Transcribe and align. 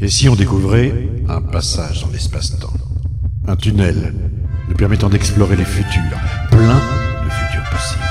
Et 0.00 0.08
si 0.08 0.28
on 0.28 0.36
découvrait 0.36 0.92
un 1.28 1.40
passage 1.40 2.02
dans 2.02 2.10
l'espace-temps 2.12 2.72
Un 3.48 3.56
tunnel 3.56 4.14
nous 4.68 4.76
permettant 4.76 5.08
d'explorer 5.08 5.56
les 5.56 5.64
futurs, 5.64 6.18
plein 6.50 6.80
de 7.24 7.30
futurs 7.30 7.68
possibles. 7.68 8.04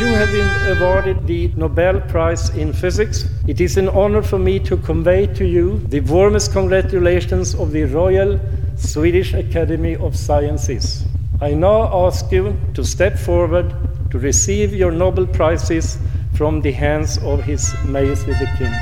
You 0.00 0.06
have 0.16 0.32
been 0.32 0.76
awarded 0.76 1.24
the 1.26 1.56
Nobel 1.56 2.00
Prize 2.08 2.50
in 2.56 2.72
Physics. 2.72 3.26
It 3.46 3.60
is 3.60 3.78
an 3.78 3.88
honor 3.90 4.22
for 4.22 4.40
me 4.40 4.58
to 4.60 4.76
convey 4.76 5.28
to 5.34 5.44
you 5.44 5.80
the 5.88 6.00
warmest 6.00 6.52
congratulations 6.52 7.54
of 7.54 7.70
the 7.70 7.84
Royal 7.84 8.40
Swedish 8.76 9.34
Academy 9.34 9.94
of 9.96 10.16
Sciences. 10.16 11.04
I 11.40 11.54
now 11.54 12.06
ask 12.06 12.32
you 12.32 12.56
to 12.74 12.82
step 12.82 13.16
forward 13.16 13.72
to 14.10 14.18
receive 14.18 14.74
your 14.74 14.90
Nobel 14.90 15.26
Prizes 15.26 15.96
from 16.34 16.60
the 16.60 16.72
hands 16.72 17.18
of 17.18 17.44
His 17.44 17.72
Majesty 17.84 18.32
the 18.32 18.48
King. 18.58 18.74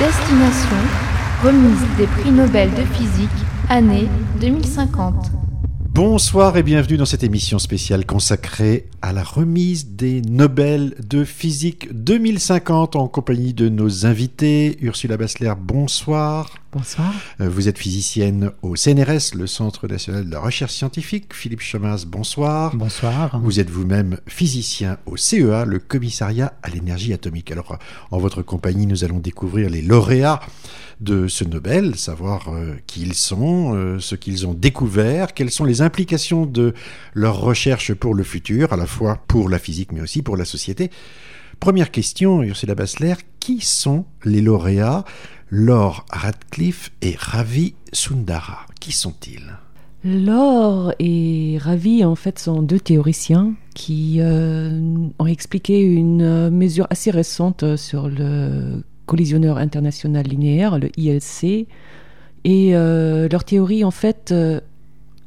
Destination 0.00 0.78
remise 1.44 1.96
des 1.98 2.06
prix 2.06 2.32
Nobel 2.32 2.70
de 2.70 2.84
physique, 2.94 3.28
année 3.68 4.08
2050. 4.40 5.30
Bonsoir 5.90 6.56
et 6.56 6.62
bienvenue 6.62 6.96
dans 6.96 7.04
cette 7.04 7.22
émission 7.22 7.58
spéciale 7.58 8.06
consacrée 8.06 8.88
à 9.02 9.12
la 9.12 9.22
remise 9.22 9.88
des 9.96 10.22
Nobel 10.22 10.94
de 11.06 11.22
physique 11.22 11.92
2050 11.92 12.96
en 12.96 13.08
compagnie 13.08 13.52
de 13.52 13.68
nos 13.68 14.06
invités. 14.06 14.78
Ursula 14.80 15.18
Bassler, 15.18 15.52
bonsoir. 15.60 16.48
Bonsoir. 16.72 17.12
Euh, 17.40 17.48
Vous 17.48 17.66
êtes 17.66 17.78
physicienne 17.78 18.52
au 18.62 18.76
CNRS, 18.76 19.34
le 19.34 19.48
Centre 19.48 19.88
national 19.88 20.26
de 20.26 20.30
la 20.30 20.38
recherche 20.38 20.72
scientifique. 20.72 21.34
Philippe 21.34 21.62
Chomas, 21.62 22.04
bonsoir. 22.06 22.76
Bonsoir. 22.76 23.40
Vous 23.40 23.58
êtes 23.58 23.70
vous-même 23.70 24.18
physicien 24.28 24.96
au 25.04 25.16
CEA, 25.16 25.64
le 25.64 25.80
commissariat 25.80 26.54
à 26.62 26.70
l'énergie 26.70 27.12
atomique. 27.12 27.50
Alors, 27.50 27.76
en 28.12 28.18
votre 28.18 28.42
compagnie, 28.42 28.86
nous 28.86 29.02
allons 29.02 29.18
découvrir 29.18 29.68
les 29.68 29.82
lauréats 29.82 30.38
de 31.00 31.26
ce 31.26 31.42
Nobel, 31.42 31.96
savoir 31.96 32.54
euh, 32.54 32.76
qui 32.86 33.02
ils 33.02 33.14
sont, 33.14 33.74
euh, 33.74 33.98
ce 33.98 34.14
qu'ils 34.14 34.46
ont 34.46 34.54
découvert, 34.54 35.34
quelles 35.34 35.50
sont 35.50 35.64
les 35.64 35.82
implications 35.82 36.46
de 36.46 36.72
leurs 37.14 37.40
recherches 37.40 37.94
pour 37.94 38.14
le 38.14 38.22
futur, 38.22 38.72
à 38.72 38.76
la 38.76 38.86
fois 38.86 39.18
pour 39.26 39.48
la 39.48 39.58
physique 39.58 39.90
mais 39.90 40.02
aussi 40.02 40.22
pour 40.22 40.36
la 40.36 40.44
société. 40.44 40.90
Première 41.58 41.90
question, 41.90 42.42
Ursula 42.42 42.74
Bassler, 42.74 43.14
qui 43.40 43.60
sont 43.60 44.06
les 44.24 44.40
lauréats 44.40 45.04
Laure 45.52 46.06
Radcliffe 46.10 46.92
et 47.02 47.16
Ravi 47.18 47.74
Sundara 47.92 48.66
Qui 48.78 48.92
sont-ils? 48.92 49.58
Laure 50.04 50.94
et 51.00 51.58
Ravi, 51.60 52.04
en 52.04 52.14
fait, 52.14 52.38
sont 52.38 52.62
deux 52.62 52.78
théoriciens 52.78 53.54
qui 53.74 54.18
euh, 54.20 54.70
ont 55.18 55.26
expliqué 55.26 55.80
une 55.80 56.22
euh, 56.22 56.50
mesure 56.50 56.86
assez 56.88 57.10
récente 57.10 57.64
euh, 57.64 57.76
sur 57.76 58.08
le 58.08 58.84
collisionneur 59.06 59.58
international 59.58 60.24
linéaire, 60.24 60.78
le 60.78 60.88
ILC. 60.96 61.66
Et 62.44 62.72
leur 62.72 63.44
théorie, 63.44 63.84
en 63.84 63.90
fait, 63.90 64.32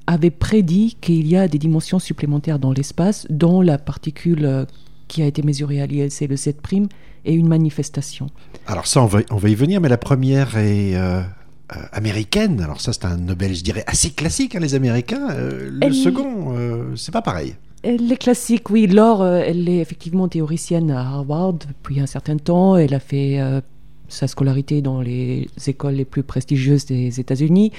avait 0.08 0.32
prédit 0.32 0.98
qu'il 1.02 1.28
y 1.28 1.36
a 1.36 1.50
des 1.50 1.60
dimensions 1.60 2.00
supplémentaires 2.00 2.60
dans 2.60 2.72
l'espace, 2.72 3.28
dont 3.30 3.62
la 3.62 3.78
particule 3.78 4.66
qui 5.10 5.22
a 5.22 5.28
été 5.28 5.44
mesurée 5.44 5.82
à 5.82 5.86
l'ILC, 5.86 6.22
le 6.30 6.38
7', 6.38 6.88
est 7.26 7.34
une 7.34 7.48
manifestation. 7.48 8.28
Alors 8.68 8.88
ça, 8.88 9.02
on 9.02 9.06
va, 9.06 9.20
on 9.32 9.38
va 9.38 9.50
y 9.50 9.56
venir, 9.56 9.82
mais 9.82 9.90
la 9.90 9.98
première 9.98 10.58
est 10.58 10.96
euh, 10.96 11.22
euh, 11.22 11.76
américaine. 11.92 12.62
Alors 12.62 12.82
ça, 12.82 12.94
c'est 12.94 13.06
un 13.06 13.18
Nobel, 13.18 13.56
je 13.56 13.64
dirais, 13.64 13.84
assez 13.88 14.12
classique, 14.12 14.56
hein, 14.56 14.60
les 14.60 14.76
Américains. 14.76 15.30
Euh, 15.32 15.70
le 15.72 15.80
Elle- 15.82 15.94
second, 15.96 16.56
euh, 16.58 16.96
c'est 16.96 17.12
pas 17.14 17.22
pareil. 17.22 17.56
Elle 17.86 18.10
est 18.12 18.18
classique, 18.18 18.70
oui. 18.70 18.88
Laure, 18.88 19.26
elle 19.28 19.68
est 19.68 19.80
effectivement 19.80 20.30
théoricienne 20.30 20.90
à 20.90 21.02
Harvard 21.02 21.54
depuis 21.54 22.00
un 22.00 22.06
certain 22.06 22.38
temps. 22.38 22.78
Elle 22.78 22.94
a 22.94 23.00
fait 23.02 23.42
euh, 23.42 23.60
sa 24.08 24.28
scolarité 24.28 24.82
dans 24.82 25.02
les 25.02 25.50
écoles 25.68 25.96
les 25.96 26.06
plus 26.06 26.24
prestigieuses 26.24 26.86
des 26.86 27.20
États-Unis. 27.20 27.74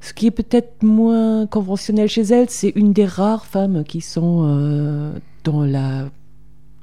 Ce 0.00 0.12
qui 0.12 0.26
est 0.26 0.32
peut-être 0.32 0.82
moins 0.82 1.46
conventionnel 1.46 2.08
chez 2.08 2.22
elle, 2.22 2.50
c'est 2.50 2.72
une 2.74 2.92
des 2.92 3.06
rares 3.06 3.46
femmes 3.46 3.84
qui 3.84 4.00
sont 4.00 4.44
euh, 4.44 5.12
dans 5.44 5.62
la 5.64 6.08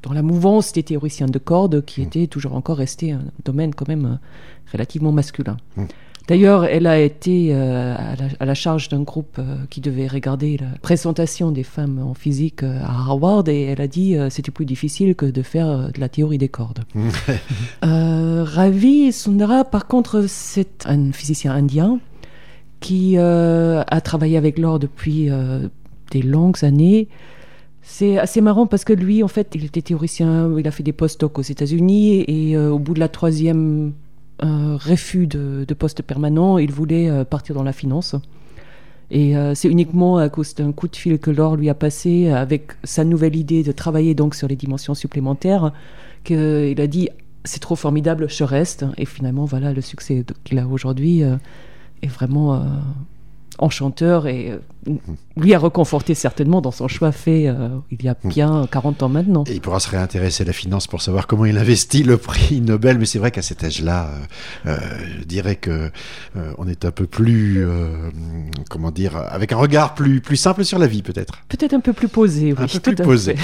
dans 0.03 0.13
la 0.13 0.22
mouvance 0.22 0.73
des 0.73 0.84
théoriciens 0.84 1.28
de 1.28 1.39
cordes, 1.39 1.84
qui 1.85 2.01
était 2.01 2.28
toujours 2.28 2.56
encore 2.56 2.78
resté 2.78 3.12
un 3.12 3.23
domaine 3.45 3.73
quand 3.73 3.88
même 3.88 4.06
euh, 4.06 4.72
relativement 4.72 5.12
masculin. 5.12 5.57
Mm. 5.78 5.85
D'ailleurs, 6.28 6.66
elle 6.66 6.88
a 6.88 7.00
été 7.00 7.50
euh, 7.51 7.95
à, 7.95 8.16
la, 8.16 8.25
à 8.40 8.45
la 8.45 8.53
charge 8.53 8.90
d'un 8.90 9.01
groupe 9.01 9.38
euh, 9.40 9.57
qui 9.69 9.81
devait 9.81 10.07
regarder 10.07 10.57
la 10.57 10.67
présentation 10.81 11.51
des 11.51 11.63
femmes 11.63 12.00
en 12.00 12.13
physique 12.13 12.63
euh, 12.63 12.79
à 12.84 12.91
Harvard 12.91 13.50
et 13.50 13.63
elle 13.63 13.81
a 13.81 13.88
dit 13.88 14.16
c'était 14.29 14.51
plus 14.51 14.66
difficile 14.66 15.16
que 15.16 15.25
de 15.25 15.41
faire 15.41 15.91
de 15.91 16.00
la 16.00 16.09
théorie 16.09 16.38
des 16.38 16.50
cordes. 16.50 16.84
Euh, 17.84 18.44
Ravi 18.45 19.11
Sundara, 19.11 19.63
par 19.63 19.88
contre, 19.88 20.25
c'est 20.28 20.85
un 20.85 21.11
physicien 21.11 21.51
indien 21.53 22.00
qui 22.79 23.17
a 23.17 24.01
travaillé 24.01 24.38
avec 24.38 24.57
l'or 24.57 24.79
depuis 24.79 25.29
des 26.11 26.22
longues 26.22 26.63
années. 26.63 27.07
C'est 27.81 28.18
assez 28.19 28.42
marrant 28.42 28.68
parce 28.68 28.86
que 28.86 28.94
lui, 28.94 29.24
en 29.24 29.28
fait, 29.28 29.52
il 29.56 29.66
était 29.66 29.81
théoricien, 29.81 30.52
il 30.58 30.68
a 30.68 30.72
fait 30.72 30.84
des 30.84 30.94
post-docs 30.94 31.40
aux 31.40 31.42
États-Unis 31.42 32.24
et 32.28 32.56
euh, 32.56 32.69
au 32.69 32.80
bout 32.80 32.94
de 32.94 33.00
la 33.00 33.09
troisième 33.09 33.94
euh, 34.44 34.78
refus 34.78 35.28
de, 35.28 35.66
poste 35.74 36.02
permanent, 36.03 36.58
il 36.58 36.72
voulait 36.72 37.09
euh, 37.09 37.24
partir 37.24 37.56
dans 37.56 37.64
la 37.64 37.74
finance. 37.74 38.16
Et 39.14 39.34
c'est 39.56 39.68
uniquement 39.68 40.20
à 40.20 40.30
cause 40.30 40.56
d'un 40.56 40.72
coup 40.72 40.88
de 40.88 40.96
fil 40.96 41.20
que 41.20 41.31
Laure 41.31 41.58
lui 41.58 41.68
a 41.68 41.74
passé 41.74 42.30
avec 42.30 42.72
sa 42.86 43.03
nouvelle 43.03 43.36
idée 43.36 43.62
de 43.62 43.74
travailler 43.74 44.16
donc 44.16 44.36
sur 44.36 44.47
les 44.47 44.56
dimensions 44.56 44.94
supplémentaires 44.94 45.74
qu'il 46.24 46.80
a 46.80 46.88
dit 46.88 47.09
c'est 47.44 47.59
trop 47.59 47.75
formidable, 47.75 48.30
je 48.30 48.46
reste. 48.46 48.86
Et 48.96 49.03
finalement, 49.06 49.44
voilà, 49.44 49.74
le 49.74 49.81
succès 49.81 50.24
qu'il 50.46 50.59
a 50.59 50.66
aujourd'hui 50.66 51.24
est 51.24 52.08
vraiment 52.08 52.64
enchanteur 53.61 54.27
et 54.27 54.51
euh, 54.51 54.91
lui 55.38 55.53
a 55.53 55.59
reconforté 55.59 56.16
certainement 56.16 56.61
dans 56.61 56.72
son 56.72 56.88
choix 56.88 57.11
fait 57.11 57.47
euh, 57.47 57.69
il 57.91 58.03
y 58.03 58.09
a 58.09 58.17
bien 58.25 58.67
40 58.69 59.03
ans 59.03 59.09
maintenant. 59.09 59.44
Et 59.47 59.53
il 59.53 59.61
pourra 59.61 59.79
se 59.79 59.89
réintéresser 59.89 60.44
à 60.44 60.47
la 60.47 60.53
finance 60.53 60.88
pour 60.88 61.01
savoir 61.01 61.27
comment 61.27 61.45
il 61.45 61.57
investit 61.57 62.03
le 62.03 62.17
prix 62.17 62.61
Nobel. 62.61 62.97
Mais 62.97 63.05
c'est 63.05 63.19
vrai 63.19 63.31
qu'à 63.31 63.44
cet 63.44 63.63
âge-là, 63.63 64.09
euh, 64.66 64.77
je 65.19 65.23
dirais 65.23 65.55
que 65.55 65.91
on 66.57 66.67
est 66.67 66.85
un 66.85 66.91
peu 66.91 67.05
plus, 67.05 67.66
comment 68.69 68.91
dire, 68.91 69.16
avec 69.16 69.51
un 69.51 69.57
regard 69.57 69.93
plus 69.93 70.22
plus 70.22 70.38
simple 70.38 70.66
sur 70.66 70.79
la 70.79 70.88
vie, 70.88 71.03
peut-être. 71.03 71.43
Peut-être 71.47 71.73
un 71.73 71.79
peu 71.79 71.93
plus 71.93 72.07
posé, 72.07 72.53
oui. 72.53 72.59
un 72.59 72.67
peu 72.67 72.79
plus 72.79 72.95
posé. 72.95 73.35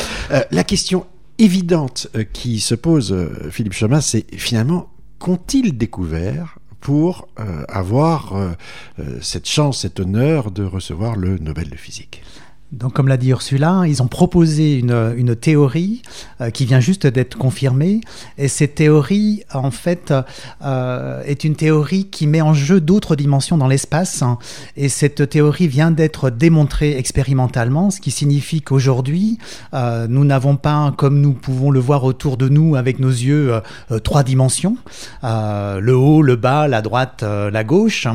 la 0.52 0.64
question 0.64 1.06
évidente 1.38 2.08
qui 2.34 2.60
se 2.60 2.76
pose, 2.76 3.16
Philippe 3.52 3.74
Chamas, 3.74 4.02
c'est 4.02 4.26
finalement 4.36 4.90
qu'ont-ils 5.20 5.78
découvert 5.78 6.58
pour 6.88 7.28
euh, 7.38 7.66
avoir 7.68 8.34
euh, 8.34 8.52
euh, 9.00 9.20
cette 9.22 9.46
chance, 9.46 9.82
cet 9.82 10.00
honneur 10.00 10.52
de 10.52 10.64
recevoir 10.64 11.18
le 11.18 11.38
Nobel 11.38 11.70
de 11.70 11.76
physique 11.76 12.24
Donc, 12.74 12.94
comme 12.94 13.08
l'a 13.08 13.16
dit 13.16 13.30
Ursula, 13.30 13.84
ils 13.88 14.04
ont 14.04 14.08
proposé 14.08 14.78
une, 14.78 15.36
théorie 15.38 16.02
euh, 16.42 16.50
qui 16.50 16.66
vient 16.66 16.82
juste 16.82 17.08
d'être 17.08 17.38
confirmée. 17.38 18.02
Et 18.38 18.50
cette 18.50 18.76
théorie, 18.76 19.44
en 19.54 19.72
fait, 19.72 20.14
euh, 20.62 21.24
est 21.24 21.46
une 21.46 21.56
théorie 21.56 22.08
qui 22.10 22.28
met 22.28 22.42
en 22.42 22.54
jeu 22.54 22.82
d'autres 22.82 23.16
dimensions 23.16 23.58
dans 23.58 23.68
l'espace. 23.68 24.22
hein. 24.22 24.38
Et 24.76 24.90
cette 24.90 25.30
théorie 25.30 25.70
vient 25.70 25.92
d'être 25.92 26.30
démontrée 26.30 26.98
expérimentalement, 26.98 27.90
ce 27.90 28.02
qui 28.02 28.12
signifie 28.12 28.62
qu'aujourd'hui, 28.62 29.38
euh, 29.74 30.08
nous 30.10 30.26
n'avons 30.26 30.58
pas, 30.58 30.94
comme 30.98 31.22
nous 31.22 31.34
pouvons 31.34 31.72
le 31.72 31.80
voir 31.80 32.04
autour 32.04 32.36
de 32.36 32.50
nous 32.50 32.76
avec 32.76 33.00
nos 33.00 33.10
yeux, 33.10 33.62
trois 34.04 34.24
dimensions. 34.24 34.76
Le 35.24 35.96
haut, 35.96 36.22
le 36.22 36.36
bas, 36.36 36.68
la 36.68 36.82
droite, 36.82 37.24
la 37.24 37.64
gauche. 37.64 38.08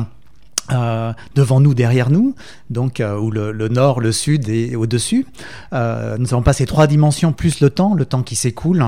Euh, 0.71 1.11
devant 1.35 1.59
nous, 1.59 1.73
derrière 1.73 2.09
nous, 2.09 2.35
donc 2.69 2.99
euh, 3.01 3.17
où 3.17 3.31
le, 3.31 3.51
nord, 3.67 3.99
le 3.99 4.11
sud 4.13 4.47
et 4.47 4.75
au-dessus. 4.75 5.25
Euh, 5.73 6.15
nous 6.17 6.33
avons 6.33 6.41
pas 6.41 6.53
ces 6.53 6.65
trois 6.65 6.87
dimensions 6.87 7.33
plus 7.33 7.59
le 7.59 7.69
temps, 7.69 7.93
le 7.95 8.05
temps 8.05 8.23
qui 8.23 8.35
s'écoule, 8.35 8.85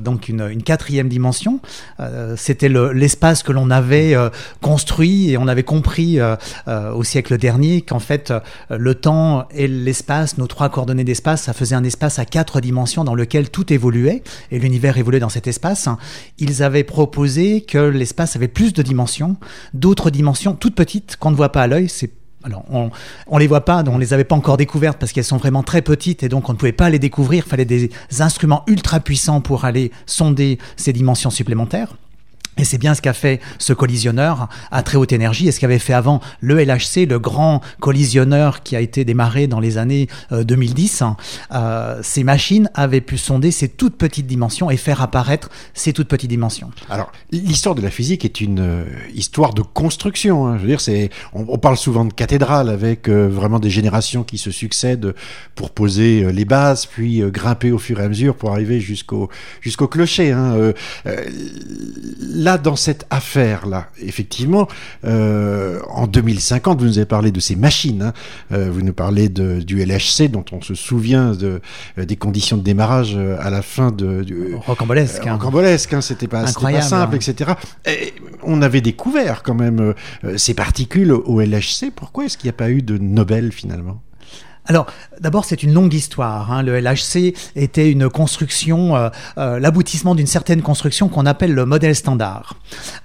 donc 0.00 0.28
une, 0.28 0.62
quatrième 0.62 1.08
dimension. 1.08 1.60
C'était 2.36 2.68
le- 2.68 2.92
l'espace 2.92 3.42
que 3.42 3.52
l'on 3.52 3.70
avait 3.70 4.14
construit 4.60 5.30
et 5.30 5.38
on 5.38 5.48
avait 5.48 5.62
compris 5.62 6.18
au 6.66 7.04
siècle 7.04 7.38
dernier 7.38 7.82
qu'en 7.82 7.98
fait 8.00 8.32
le 8.70 8.94
temps 8.94 9.46
et 9.54 9.66
l'espace, 9.68 10.36
nos 10.38 10.46
trois 10.46 10.68
coordonnées 10.68 11.04
d'espace, 11.04 11.42
ça 11.42 11.52
faisait 11.52 11.74
un 11.74 11.84
espace 11.84 12.18
à 12.18 12.24
quatre 12.24 12.60
dimensions 12.60 13.04
dans 13.04 13.14
lequel 13.14 13.50
tout 13.50 13.72
évoluait 13.72 14.22
et 14.50 14.58
l'univers 14.58 14.98
évoluait 14.98 15.20
dans 15.20 15.28
cet 15.28 15.46
espace. 15.46 15.88
Ils 16.38 16.62
avaient 16.62 16.84
proposé 16.84 17.62
que 17.62 17.78
l'espace 17.78 18.36
avait 18.36 18.48
plus 18.48 18.72
de 18.72 18.82
dimensions, 18.82 19.36
d'autres 19.74 20.10
dimensions 20.10 20.54
toutes 20.54 20.74
petites 20.74 20.97
qu'on 21.18 21.30
ne 21.30 21.36
voit 21.36 21.52
pas 21.52 21.62
à 21.62 21.66
l'œil. 21.66 21.88
C'est 21.88 22.10
alors, 22.44 22.64
on, 22.70 22.90
on 23.26 23.38
les 23.38 23.48
voit 23.48 23.64
pas, 23.64 23.82
on 23.88 23.98
les 23.98 24.12
avait 24.12 24.24
pas 24.24 24.36
encore 24.36 24.56
découvertes 24.56 24.98
parce 24.98 25.12
qu'elles 25.12 25.24
sont 25.24 25.38
vraiment 25.38 25.64
très 25.64 25.82
petites 25.82 26.22
et 26.22 26.28
donc 26.28 26.48
on 26.48 26.52
ne 26.52 26.58
pouvait 26.58 26.72
pas 26.72 26.88
les 26.88 27.00
découvrir. 27.00 27.44
Il 27.44 27.48
fallait 27.48 27.64
des 27.64 27.90
instruments 28.20 28.62
ultra 28.68 29.00
puissants 29.00 29.40
pour 29.40 29.64
aller 29.64 29.90
sonder 30.06 30.58
ces 30.76 30.92
dimensions 30.92 31.30
supplémentaires. 31.30 31.96
Et 32.58 32.64
c'est 32.64 32.78
bien 32.78 32.94
ce 32.94 33.02
qu'a 33.02 33.12
fait 33.12 33.40
ce 33.58 33.72
collisionneur 33.72 34.48
à 34.70 34.82
très 34.82 34.98
haute 34.98 35.12
énergie 35.12 35.48
et 35.48 35.52
ce 35.52 35.60
qu'avait 35.60 35.78
fait 35.78 35.92
avant 35.92 36.20
le 36.40 36.62
LHC, 36.62 37.06
le 37.08 37.18
grand 37.18 37.60
collisionneur 37.80 38.62
qui 38.62 38.76
a 38.76 38.80
été 38.80 39.04
démarré 39.04 39.46
dans 39.46 39.60
les 39.60 39.78
années 39.78 40.08
2010. 40.30 41.04
Euh, 41.52 42.00
ces 42.02 42.24
machines 42.24 42.70
avaient 42.74 43.00
pu 43.00 43.18
sonder 43.18 43.50
ces 43.50 43.68
toutes 43.68 43.96
petites 43.96 44.26
dimensions 44.26 44.70
et 44.70 44.76
faire 44.76 45.02
apparaître 45.02 45.50
ces 45.74 45.92
toutes 45.92 46.08
petites 46.08 46.30
dimensions. 46.30 46.70
Alors, 46.90 47.12
l'histoire 47.30 47.74
de 47.74 47.82
la 47.82 47.90
physique 47.90 48.24
est 48.24 48.40
une 48.40 48.60
euh, 48.60 48.84
histoire 49.14 49.54
de 49.54 49.62
construction. 49.62 50.46
Hein. 50.46 50.56
Je 50.56 50.62
veux 50.62 50.68
dire, 50.68 50.80
c'est, 50.80 51.10
on, 51.32 51.58
parle 51.58 51.76
souvent 51.76 52.04
de 52.04 52.12
cathédrale 52.12 52.68
avec 52.68 53.08
euh, 53.08 53.28
vraiment 53.28 53.60
des 53.60 53.70
générations 53.70 54.24
qui 54.24 54.38
se 54.38 54.50
succèdent 54.50 55.14
pour 55.54 55.70
poser 55.70 56.24
euh, 56.24 56.30
les 56.30 56.44
bases, 56.44 56.86
puis 56.86 57.22
grimper 57.30 57.72
au 57.72 57.78
fur 57.78 58.00
et 58.00 58.04
à 58.04 58.08
mesure 58.08 58.34
pour 58.34 58.50
arriver 58.50 58.80
jusqu'au 58.80 59.28
jusqu'au 59.60 59.88
clocher. 59.88 60.32
Hein 60.32 60.72
dans 62.56 62.76
cette 62.76 63.06
affaire-là, 63.10 63.88
effectivement, 64.00 64.68
euh, 65.04 65.80
en 65.90 66.06
2050, 66.06 66.80
vous 66.80 66.86
nous 66.86 66.98
avez 66.98 67.06
parlé 67.06 67.30
de 67.30 67.40
ces 67.40 67.56
machines, 67.56 68.02
hein. 68.02 68.12
euh, 68.52 68.70
vous 68.72 68.80
nous 68.80 68.94
parlez 68.94 69.28
de, 69.28 69.60
du 69.60 69.84
LHC, 69.84 70.30
dont 70.30 70.44
on 70.52 70.62
se 70.62 70.74
souvient 70.74 71.32
de, 71.32 71.60
euh, 71.98 72.04
des 72.06 72.16
conditions 72.16 72.56
de 72.56 72.62
démarrage 72.62 73.16
à 73.16 73.50
la 73.50 73.60
fin 73.60 73.90
de... 73.90 74.22
Du, 74.22 74.54
rocambolesque. 74.54 75.26
Euh, 75.26 75.32
rocambolesque, 75.32 75.92
hein, 75.92 76.00
c'était 76.00 76.28
pas, 76.28 76.44
pas, 76.44 76.80
simple, 76.80 77.16
hein. 77.16 77.18
etc. 77.18 77.52
Et 77.84 78.14
on 78.42 78.62
avait 78.62 78.80
découvert 78.80 79.42
quand 79.42 79.54
même 79.54 79.94
ces 80.36 80.54
particules 80.54 81.12
au 81.12 81.40
LHC. 81.40 81.90
Pourquoi 81.94 82.24
est-ce 82.24 82.38
qu'il 82.38 82.46
n'y 82.46 82.54
a 82.54 82.56
pas 82.56 82.70
eu 82.70 82.80
de 82.80 82.96
Nobel 82.96 83.52
finalement? 83.52 84.00
Alors, 84.68 84.86
d'abord, 85.18 85.46
c'est 85.46 85.62
une 85.62 85.72
longue 85.72 85.94
histoire. 85.94 86.52
Hein. 86.52 86.62
Le 86.62 86.78
LHC 86.78 87.34
était 87.56 87.90
une 87.90 88.10
construction, 88.10 88.96
euh, 88.96 89.08
euh, 89.38 89.58
l'aboutissement 89.58 90.14
d'une 90.14 90.26
certaine 90.26 90.60
construction 90.60 91.08
qu'on 91.08 91.24
appelle 91.24 91.54
le 91.54 91.64
modèle 91.64 91.94
standard. 91.94 92.54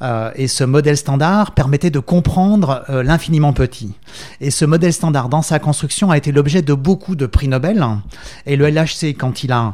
Euh, 0.01 0.29
et 0.35 0.49
ce 0.49 0.65
modèle 0.65 0.97
standard 0.97 1.51
permettait 1.51 1.89
de 1.89 1.99
comprendre 1.99 2.83
l'infiniment 2.89 3.53
petit. 3.53 3.93
Et 4.41 4.51
ce 4.51 4.65
modèle 4.65 4.91
standard, 4.91 5.29
dans 5.29 5.41
sa 5.41 5.59
construction, 5.59 6.11
a 6.11 6.17
été 6.17 6.33
l'objet 6.33 6.61
de 6.61 6.73
beaucoup 6.73 7.15
de 7.15 7.25
prix 7.25 7.47
Nobel. 7.47 7.85
Et 8.45 8.57
le 8.57 8.69
LHC, 8.69 9.15
quand 9.17 9.43
il 9.43 9.53
a 9.53 9.73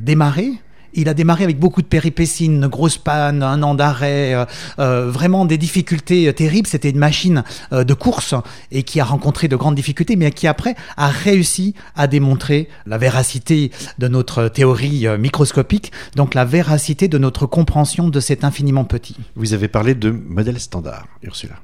démarré, 0.00 0.52
il 0.94 1.08
a 1.08 1.14
démarré 1.14 1.44
avec 1.44 1.58
beaucoup 1.58 1.82
de 1.82 1.86
péripéties, 1.86 2.46
une 2.46 2.66
grosse 2.66 2.98
panne, 2.98 3.42
un 3.42 3.62
an 3.62 3.74
d'arrêt, 3.74 4.34
euh, 4.34 4.44
euh, 4.78 5.10
vraiment 5.10 5.44
des 5.44 5.58
difficultés 5.58 6.28
euh, 6.28 6.32
terribles. 6.32 6.66
C'était 6.66 6.90
une 6.90 6.98
machine 6.98 7.44
de 7.72 7.94
course 7.94 8.34
et 8.70 8.82
qui 8.82 9.00
a 9.00 9.04
rencontré 9.04 9.48
de 9.48 9.56
grandes 9.56 9.74
difficultés, 9.74 10.16
mais 10.16 10.30
qui 10.30 10.46
après 10.46 10.74
a 10.96 11.08
réussi 11.08 11.74
à 11.96 12.06
démontrer 12.06 12.68
la 12.86 12.98
véracité 12.98 13.70
de 13.98 14.08
notre 14.08 14.48
théorie 14.48 15.06
microscopique, 15.18 15.92
donc 16.16 16.34
la 16.34 16.44
véracité 16.44 17.08
de 17.08 17.18
notre 17.18 17.46
compréhension 17.46 18.08
de 18.08 18.20
cet 18.20 18.44
infiniment 18.44 18.84
petit. 18.84 19.16
Vous 19.36 19.54
avez 19.54 19.68
parlé 19.68 19.94
de 19.94 20.10
modèle 20.10 20.58
standard, 20.60 21.06
Ursula. 21.22 21.54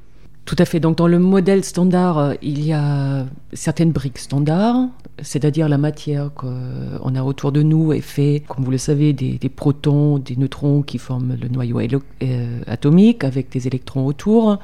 Tout 0.44 0.56
à 0.59 0.65
fait. 0.65 0.81
Donc 0.81 0.99
dans 0.99 1.06
le 1.06 1.19
modèle 1.19 1.65
standard, 1.65 2.35
il 2.43 2.65
y 2.65 2.73
a 2.73 3.25
certaines 3.53 3.93
briques 3.93 4.19
standards, 4.19 4.88
c'est-à-dire 5.22 5.69
la 5.69 5.78
matière 5.78 6.31
qu'on 6.34 7.14
a 7.14 7.22
autour 7.22 7.52
de 7.52 7.62
nous 7.62 7.93
est 7.93 8.00
fait, 8.00 8.43
comme 8.49 8.64
vous 8.64 8.70
le 8.70 8.78
savez, 8.78 9.12
des, 9.12 9.38
protons, 9.49 10.19
des 10.19 10.37
neutrons 10.37 10.82
qui 10.82 10.99
forment 10.99 11.37
le 11.40 11.49
noyau 11.49 11.81
euh, 11.81 12.61
atomique 12.66 13.22
avec 13.25 13.50
des 13.50 13.66
électrons 13.66 14.06
autour. 14.06 14.58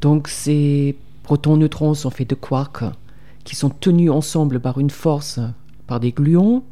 Donc 0.00 0.28
ces 0.28 0.96
protons, 1.22 1.56
neutrons 1.56 1.94
sont 1.94 2.10
faits 2.10 2.30
de 2.30 2.34
quarks 2.34 2.84
qui 3.44 3.56
sont 3.56 3.68
tenus 3.68 4.10
ensemble 4.10 4.58
par 4.58 4.78
une 4.78 4.90
force, 4.90 5.38
par 5.86 6.00
des 6.00 6.12
gluons. 6.12 6.62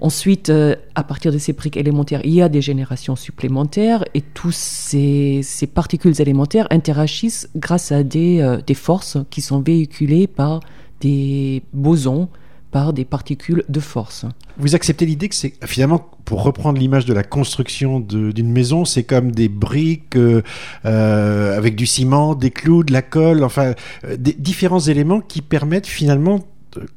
Ensuite, 0.00 0.50
euh, 0.50 0.76
à 0.94 1.04
partir 1.04 1.32
de 1.32 1.38
ces 1.38 1.54
briques 1.54 1.76
élémentaires, 1.76 2.20
il 2.24 2.34
y 2.34 2.42
a 2.42 2.50
des 2.50 2.60
générations 2.60 3.16
supplémentaires 3.16 4.04
et 4.12 4.20
tous 4.20 4.54
ces, 4.54 5.42
particules 5.74 6.20
élémentaires 6.20 6.66
interagissent 6.70 7.48
grâce 7.56 7.92
à 7.92 8.00
euh, 8.00 8.60
des, 8.66 8.74
forces 8.74 9.18
qui 9.30 9.40
sont 9.40 9.60
véhiculées 9.60 10.26
par 10.26 10.60
des 11.00 11.62
bosons, 11.72 12.28
par 12.70 12.92
des 12.92 13.04
particules 13.04 13.64
de 13.68 13.80
force. 13.80 14.26
Vous 14.58 14.74
acceptez 14.74 15.06
l'idée 15.06 15.28
que 15.28 15.34
c'est 15.34 15.54
finalement, 15.64 16.10
pour 16.24 16.42
reprendre 16.42 16.78
l'image 16.78 17.04
de 17.04 17.14
la 17.14 17.22
construction 17.22 18.00
d'une 18.00 18.50
maison, 18.50 18.84
c'est 18.84 19.04
comme 19.04 19.32
des 19.32 19.48
briques 19.48 20.16
euh, 20.16 21.56
avec 21.56 21.76
du 21.76 21.86
ciment, 21.86 22.34
des 22.34 22.50
clous, 22.50 22.84
de 22.84 22.92
la 22.92 23.02
colle, 23.02 23.44
enfin, 23.44 23.74
des 24.16 24.32
différents 24.32 24.80
éléments 24.80 25.20
qui 25.20 25.42
permettent 25.42 25.86
finalement 25.86 26.40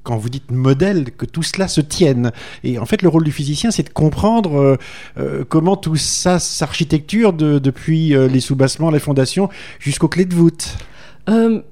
quand 0.04 0.18
vous 0.18 0.30
dites 0.30 0.52
modèle, 0.52 1.12
que 1.12 1.26
tout 1.26 1.44
cela 1.44 1.68
se 1.68 1.82
tienne. 1.82 2.32
Et 2.64 2.80
en 2.80 2.86
fait, 2.86 3.02
le 3.02 3.10
rôle 3.10 3.24
du 3.24 3.32
physicien, 3.32 3.72
c'est 3.72 3.84
de 3.84 3.90
comprendre 3.90 4.60
euh, 4.60 4.78
euh, 5.18 5.44
comment 5.48 5.78
tout 5.78 5.96
ça 5.96 6.40
s'architecture 6.40 7.34
depuis 7.34 8.16
euh, 8.16 8.28
les 8.28 8.40
soubassements, 8.40 8.92
les 8.92 9.00
fondations, 9.00 9.50
jusqu'aux 9.80 10.08
clés 10.08 10.26
de 10.26 10.36
voûte. 10.36 10.78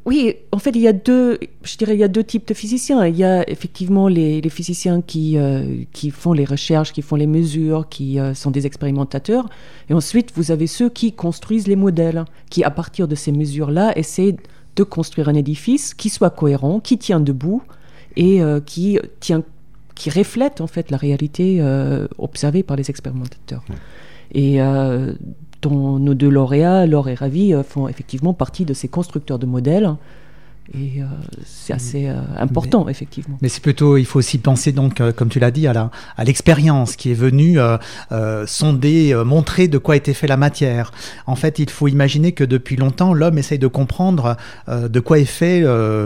Oui, 0.05 0.35
en 0.51 0.59
fait, 0.59 0.69
il 0.71 0.81
y 0.81 0.88
a 0.88 0.94
deux, 0.94 1.39
je 1.63 1.77
dirais, 1.77 1.95
il 1.95 1.99
y 1.99 2.03
a 2.03 2.07
deux 2.07 2.23
types 2.23 2.47
de 2.47 2.53
physiciens. 2.53 3.07
Il 3.07 3.15
y 3.15 3.23
a 3.23 3.49
effectivement 3.49 4.07
les, 4.07 4.47
physiciens 4.49 5.01
qui, 5.01 5.35
qui 5.94 6.11
font 6.11 6.33
les 6.33 6.45
recherches, 6.45 6.94
qui 6.94 7.01
font 7.01 7.15
les 7.15 7.25
mesures, 7.25 7.89
qui 7.89 8.19
sont 8.35 8.51
des 8.51 8.67
expérimentateurs. 8.67 9.49
Et 9.89 9.94
ensuite, 9.95 10.31
vous 10.35 10.51
avez 10.51 10.67
ceux 10.67 10.89
qui 10.89 11.13
construisent 11.13 11.67
les 11.67 11.75
modèles, 11.75 12.25
qui, 12.51 12.63
à 12.63 12.69
partir 12.69 13.07
de 13.07 13.15
ces 13.15 13.31
mesures-là, 13.31 13.97
essaient 13.97 14.35
de 14.75 14.83
construire 14.83 15.27
un 15.27 15.33
édifice 15.33 15.95
qui 15.95 16.09
soit 16.09 16.29
cohérent, 16.29 16.79
qui 16.79 16.99
tient 16.99 17.19
debout, 17.19 17.63
et 18.17 18.41
euh, 18.41 18.59
qui 18.59 18.99
tient 19.19 19.44
qui 19.95 20.09
reflète 20.11 20.61
en 20.61 20.67
fait 20.67 20.91
la 20.91 20.97
réalité 20.97 21.57
euh, 21.59 22.07
observée 22.19 22.61
par 22.61 22.77
les 22.77 22.89
expérimentateurs. 22.89 23.63
Et 24.31 24.61
euh, 24.61 25.13
dont 25.62 26.00
nos 26.00 26.13
deux 26.13 26.30
lauréats, 26.30 26.86
Laure 26.86 27.09
et 27.09 27.15
Ravi, 27.15 27.54
font 27.68 27.88
effectivement 27.88 28.33
partie 28.33 28.65
de 28.65 28.74
ces 28.74 28.88
constructeurs 28.88 29.39
de 29.39 29.45
modèles 29.45 29.95
et 30.73 31.01
euh, 31.01 31.05
c'est 31.45 31.73
assez 31.73 32.07
euh, 32.07 32.19
important, 32.37 32.89
effectivement. 32.89 33.37
Mais 33.41 33.47
c'est 33.47 33.61
plutôt, 33.61 33.97
il 33.97 34.05
faut 34.05 34.19
aussi 34.19 34.37
penser, 34.37 34.73
donc, 34.73 34.99
euh, 34.99 35.13
comme 35.13 35.29
tu 35.29 35.39
l'as 35.39 35.51
dit, 35.51 35.65
à, 35.65 35.73
la, 35.73 35.91
à 36.17 36.23
l'expérience 36.25 36.95
qui 36.97 37.11
est 37.11 37.15
venue 37.15 37.57
sonder, 38.45 39.13
montrer 39.25 39.67
de 39.67 39.77
quoi 39.77 39.95
était 39.95 40.13
fait 40.13 40.27
la 40.27 40.37
matière. 40.37 40.91
En 41.25 41.35
fait, 41.35 41.59
il 41.59 41.69
faut 41.69 41.87
imaginer 41.87 42.31
que 42.31 42.43
depuis 42.43 42.75
longtemps, 42.75 43.13
l'homme 43.13 43.37
essaye 43.37 43.59
de 43.59 43.67
comprendre 43.67 44.35
de 44.67 44.99
quoi 44.99 45.19
est 45.19 45.25
fait 45.25 45.61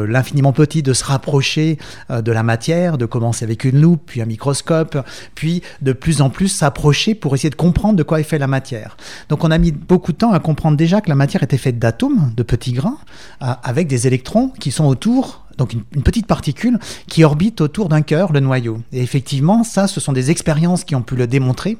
l'infiniment 0.07 0.53
petit, 0.53 0.83
de 0.83 0.93
se 0.93 1.03
rapprocher 1.03 1.77
de 2.09 2.31
la 2.31 2.43
matière, 2.43 2.97
de 2.97 3.05
commencer 3.05 3.45
avec 3.45 3.63
une 3.63 3.81
loupe, 3.81 4.03
puis 4.05 4.21
un 4.21 4.25
microscope, 4.25 4.97
puis 5.35 5.61
de 5.81 5.93
plus 5.93 6.21
en 6.21 6.29
plus 6.29 6.47
s'approcher 6.47 7.15
pour 7.15 7.35
essayer 7.35 7.49
de 7.49 7.55
comprendre 7.55 7.95
de 7.95 8.03
quoi 8.03 8.19
est 8.19 8.23
fait 8.23 8.39
la 8.39 8.47
matière. 8.47 8.97
Donc, 9.29 9.43
on 9.43 9.51
a 9.51 9.57
mis 9.57 9.71
beaucoup 9.71 10.11
de 10.11 10.17
temps 10.17 10.31
à 10.31 10.39
comprendre 10.39 10.77
déjà 10.77 11.01
que 11.01 11.09
la 11.09 11.15
matière 11.15 11.43
était 11.43 11.57
faite 11.57 11.79
d'atomes, 11.79 12.31
de 12.35 12.43
petits 12.43 12.73
grains, 12.73 12.97
avec 13.39 13.87
des 13.87 14.07
électrons 14.07 14.50
qui 14.59 14.71
sont 14.71 14.85
autour, 14.85 15.45
donc 15.57 15.73
une, 15.73 16.03
petite 16.03 16.27
particule 16.27 16.79
qui 17.07 17.23
orbite 17.23 17.61
autour 17.61 17.89
d'un 17.89 18.01
cœur, 18.01 18.31
le 18.31 18.39
noyau. 18.39 18.81
Et 18.91 19.01
effectivement, 19.01 19.63
ça, 19.63 19.87
ce 19.87 19.99
sont 19.99 20.13
des 20.13 20.31
expériences 20.31 20.83
qui 20.83 20.95
ont 20.95 21.01
pu 21.01 21.15
le 21.15 21.27
démontrer. 21.27 21.77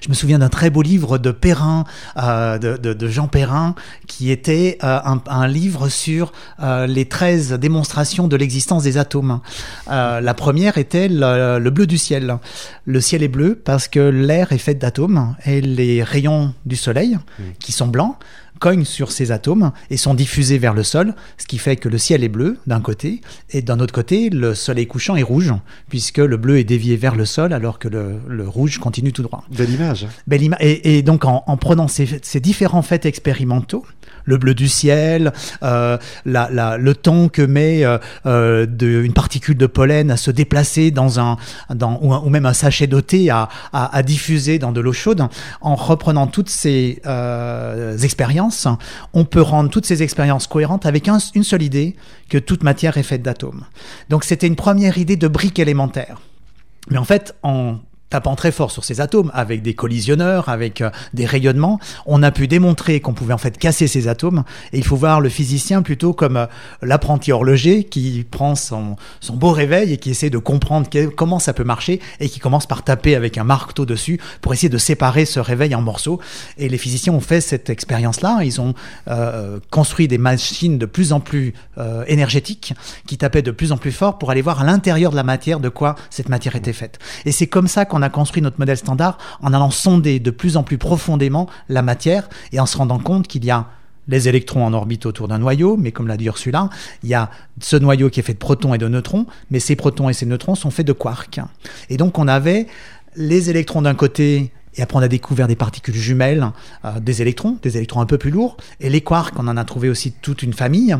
Je 0.00 0.08
me 0.08 0.14
souviens 0.14 0.38
d'un 0.38 0.48
très 0.48 0.70
beau 0.70 0.82
livre 0.82 1.18
de 1.18 1.30
Perrin, 1.30 1.84
euh, 2.16 2.58
de, 2.58 3.08
Jean 3.08 3.28
Perrin, 3.28 3.74
qui 4.06 4.30
était 4.30 4.78
euh, 4.84 5.00
un, 5.26 5.46
livre 5.48 5.88
sur 5.88 6.32
euh, 6.60 6.86
les 6.86 7.06
13 7.06 7.54
démonstrations 7.54 8.28
de 8.28 8.36
l'existence 8.36 8.82
des 8.82 8.98
atomes. 8.98 9.40
la 9.88 10.34
première 10.34 10.78
était 10.78 11.08
le, 11.10 11.70
bleu 11.70 11.86
du 11.86 11.98
ciel. 11.98 12.38
Le 12.84 13.00
ciel 13.00 13.22
est 13.22 13.28
bleu 13.28 13.60
parce 13.62 13.88
que 13.88 14.00
l'air 14.00 14.52
est 14.52 14.58
fait 14.58 14.74
d'atomes 14.74 15.34
et 15.44 15.60
les 15.60 16.02
rayons 16.02 16.54
du 16.66 16.76
soleil, 16.76 17.16
mmh. 17.16 17.42
qui 17.58 17.72
sont 17.72 17.88
blancs, 17.88 18.16
cognent 18.64 18.86
sur 18.86 19.12
ces 19.12 19.30
atomes 19.30 19.72
et 19.90 19.98
sont 19.98 20.14
diffusés 20.14 20.56
vers 20.56 20.72
le 20.72 20.82
sol, 20.82 21.14
ce 21.36 21.46
qui 21.46 21.58
fait 21.58 21.76
que 21.76 21.90
le 21.90 21.98
ciel 21.98 22.24
est 22.24 22.30
bleu 22.30 22.56
d'un 22.66 22.80
côté, 22.80 23.20
et 23.50 23.60
d'un 23.60 23.78
autre 23.78 23.92
côté, 23.92 24.30
le 24.30 24.54
soleil 24.54 24.86
couchant 24.86 25.16
est 25.16 25.22
rouge, 25.22 25.52
puisque 25.90 26.16
le 26.16 26.38
bleu 26.38 26.56
est 26.56 26.64
dévié 26.64 26.96
vers 26.96 27.14
le 27.14 27.26
sol 27.26 27.52
alors 27.52 27.78
que 27.78 27.88
le, 27.88 28.48
rouge 28.48 28.78
continue 28.78 29.12
tout 29.12 29.22
droit. 29.22 29.44
Belle 29.54 29.70
image. 29.70 30.06
Belle. 30.26 30.56
Et, 30.60 31.02
donc 31.02 31.26
en, 31.26 31.56
prenant 31.58 31.88
ces, 31.88 32.08
ces 32.22 32.40
différents 32.40 32.80
faits 32.80 33.04
expérimentaux, 33.04 33.84
le 34.24 34.36
bleu 34.36 34.54
du 34.54 34.68
ciel, 34.68 35.32
euh, 35.62 35.98
la, 36.24 36.76
le 36.78 36.94
temps 36.94 37.28
que 37.28 37.42
met 37.42 37.84
euh, 37.84 37.98
euh, 38.26 38.66
une 38.80 39.12
particule 39.12 39.56
de 39.56 39.66
pollen 39.66 40.10
à 40.10 40.16
se 40.16 40.30
déplacer 40.30 40.90
dans 40.90 41.20
un, 41.20 41.36
dans, 41.74 41.98
ou, 42.02 42.28
même 42.28 42.46
un 42.46 42.52
sachet 42.52 42.86
de 42.86 43.00
thé 43.00 43.30
à, 43.30 43.48
à, 43.72 44.02
diffuser 44.02 44.58
dans 44.58 44.72
de 44.72 44.80
l'eau 44.80 44.92
chaude. 44.92 45.26
En 45.60 45.74
reprenant 45.74 46.26
toutes 46.26 46.50
ces 46.50 47.00
expériences, 48.02 48.68
on 49.12 49.24
peut 49.24 49.42
rendre 49.42 49.70
toutes 49.70 49.86
ces 49.86 50.02
expériences 50.02 50.46
cohérentes 50.46 50.86
avec 50.86 51.08
une 51.34 51.44
seule 51.44 51.62
idée, 51.62 51.96
que 52.28 52.38
toute 52.38 52.62
matière 52.62 52.96
est 52.96 53.02
faite 53.02 53.22
d'atomes. 53.22 53.64
Donc 54.08 54.24
c'était 54.24 54.46
une 54.46 54.56
première 54.56 54.98
idée 54.98 55.16
de 55.16 55.28
brique 55.28 55.58
élémentaire. 55.58 56.20
Mais 56.90 56.98
en 56.98 57.04
fait, 57.04 57.34
en 57.42 57.78
tapant 58.14 58.36
très 58.36 58.52
fort 58.52 58.70
sur 58.70 58.84
ces 58.84 59.00
atomes 59.00 59.32
avec 59.34 59.60
des 59.60 59.74
collisionneurs, 59.74 60.48
avec 60.48 60.82
euh, 60.82 60.90
des 61.14 61.26
rayonnements, 61.26 61.80
on 62.06 62.22
a 62.22 62.30
pu 62.30 62.46
démontrer 62.46 63.00
qu'on 63.00 63.12
pouvait 63.12 63.34
en 63.34 63.38
fait 63.38 63.58
casser 63.58 63.88
ces 63.88 64.06
atomes. 64.06 64.44
Et 64.72 64.78
il 64.78 64.84
faut 64.84 64.94
voir 64.94 65.20
le 65.20 65.28
physicien 65.28 65.82
plutôt 65.82 66.12
comme 66.12 66.36
euh, 66.36 66.46
l'apprenti 66.80 67.32
horloger 67.32 67.82
qui 67.82 68.24
prend 68.30 68.54
son, 68.54 68.94
son 69.18 69.34
beau 69.34 69.50
réveil 69.50 69.92
et 69.92 69.96
qui 69.96 70.10
essaie 70.10 70.30
de 70.30 70.38
comprendre 70.38 70.88
comment 71.16 71.40
ça 71.40 71.52
peut 71.52 71.64
marcher 71.64 72.00
et 72.20 72.28
qui 72.28 72.38
commence 72.38 72.66
par 72.66 72.84
taper 72.84 73.16
avec 73.16 73.36
un 73.36 73.42
marteau 73.42 73.84
dessus 73.84 74.20
pour 74.40 74.52
essayer 74.52 74.68
de 74.68 74.78
séparer 74.78 75.24
ce 75.24 75.40
réveil 75.40 75.74
en 75.74 75.82
morceaux. 75.82 76.20
Et 76.56 76.68
les 76.68 76.78
physiciens 76.78 77.14
ont 77.14 77.20
fait 77.20 77.40
cette 77.40 77.68
expérience-là. 77.68 78.44
Ils 78.44 78.60
ont 78.60 78.74
euh, 79.08 79.58
construit 79.72 80.06
des 80.06 80.18
machines 80.18 80.78
de 80.78 80.86
plus 80.86 81.12
en 81.12 81.18
plus 81.18 81.52
énergétiques 82.06 82.74
qui 83.08 83.18
tapaient 83.18 83.42
de 83.42 83.50
plus 83.50 83.72
en 83.72 83.76
plus 83.76 83.90
fort 83.90 84.18
pour 84.18 84.30
aller 84.30 84.42
voir 84.42 84.60
à 84.60 84.64
l'intérieur 84.64 85.10
de 85.10 85.16
la 85.16 85.24
matière 85.24 85.58
de 85.58 85.68
quoi 85.68 85.96
cette 86.10 86.28
matière 86.28 86.54
était 86.54 86.72
faite. 86.72 87.00
Et 87.24 87.32
c'est 87.32 87.48
comme 87.48 87.66
ça 87.66 87.84
qu'on 87.84 88.03
a 88.04 88.10
construit 88.10 88.42
notre 88.42 88.58
modèle 88.58 88.76
standard 88.76 89.18
en 89.42 89.52
allant 89.52 89.70
sonder 89.70 90.20
de 90.20 90.30
plus 90.30 90.56
en 90.56 90.62
plus 90.62 90.78
profondément 90.78 91.48
la 91.68 91.82
matière 91.82 92.28
et 92.52 92.60
en 92.60 92.66
se 92.66 92.76
rendant 92.76 92.98
compte 92.98 93.26
qu'il 93.26 93.44
y 93.44 93.50
a 93.50 93.66
les 94.08 94.28
électrons 94.28 94.64
en 94.64 94.72
orbite 94.72 95.06
autour 95.06 95.28
d'un 95.28 95.38
noyau, 95.38 95.76
mais 95.76 95.92
comme 95.92 96.08
l'a 96.08 96.16
dit 96.16 96.26
Ursula, 96.26 96.68
il 97.02 97.08
y 97.08 97.14
a 97.14 97.30
ce 97.60 97.76
noyau 97.76 98.10
qui 98.10 98.20
est 98.20 98.22
fait 98.22 98.34
de 98.34 98.38
protons 98.38 98.74
et 98.74 98.78
de 98.78 98.88
neutrons, 98.88 99.26
mais 99.50 99.60
ces 99.60 99.76
protons 99.76 100.08
et 100.08 100.12
ces 100.12 100.26
neutrons 100.26 100.54
sont 100.54 100.70
faits 100.70 100.86
de 100.86 100.92
quarks. 100.92 101.40
Et 101.88 101.96
donc 101.96 102.18
on 102.18 102.28
avait 102.28 102.66
les 103.16 103.50
électrons 103.50 103.82
d'un 103.82 103.94
côté, 103.94 104.52
et 104.74 104.82
après 104.82 104.98
on 104.98 105.02
a 105.02 105.08
découvert 105.08 105.48
des 105.48 105.56
particules 105.56 105.94
jumelles, 105.94 106.50
euh, 106.84 107.00
des 107.00 107.22
électrons, 107.22 107.58
des 107.62 107.76
électrons 107.76 108.00
un 108.00 108.06
peu 108.06 108.18
plus 108.18 108.30
lourds, 108.30 108.56
et 108.80 108.90
les 108.90 109.00
quarks, 109.00 109.38
on 109.38 109.48
en 109.48 109.56
a 109.56 109.64
trouvé 109.64 109.88
aussi 109.88 110.12
toute 110.12 110.42
une 110.42 110.52
famille. 110.52 110.96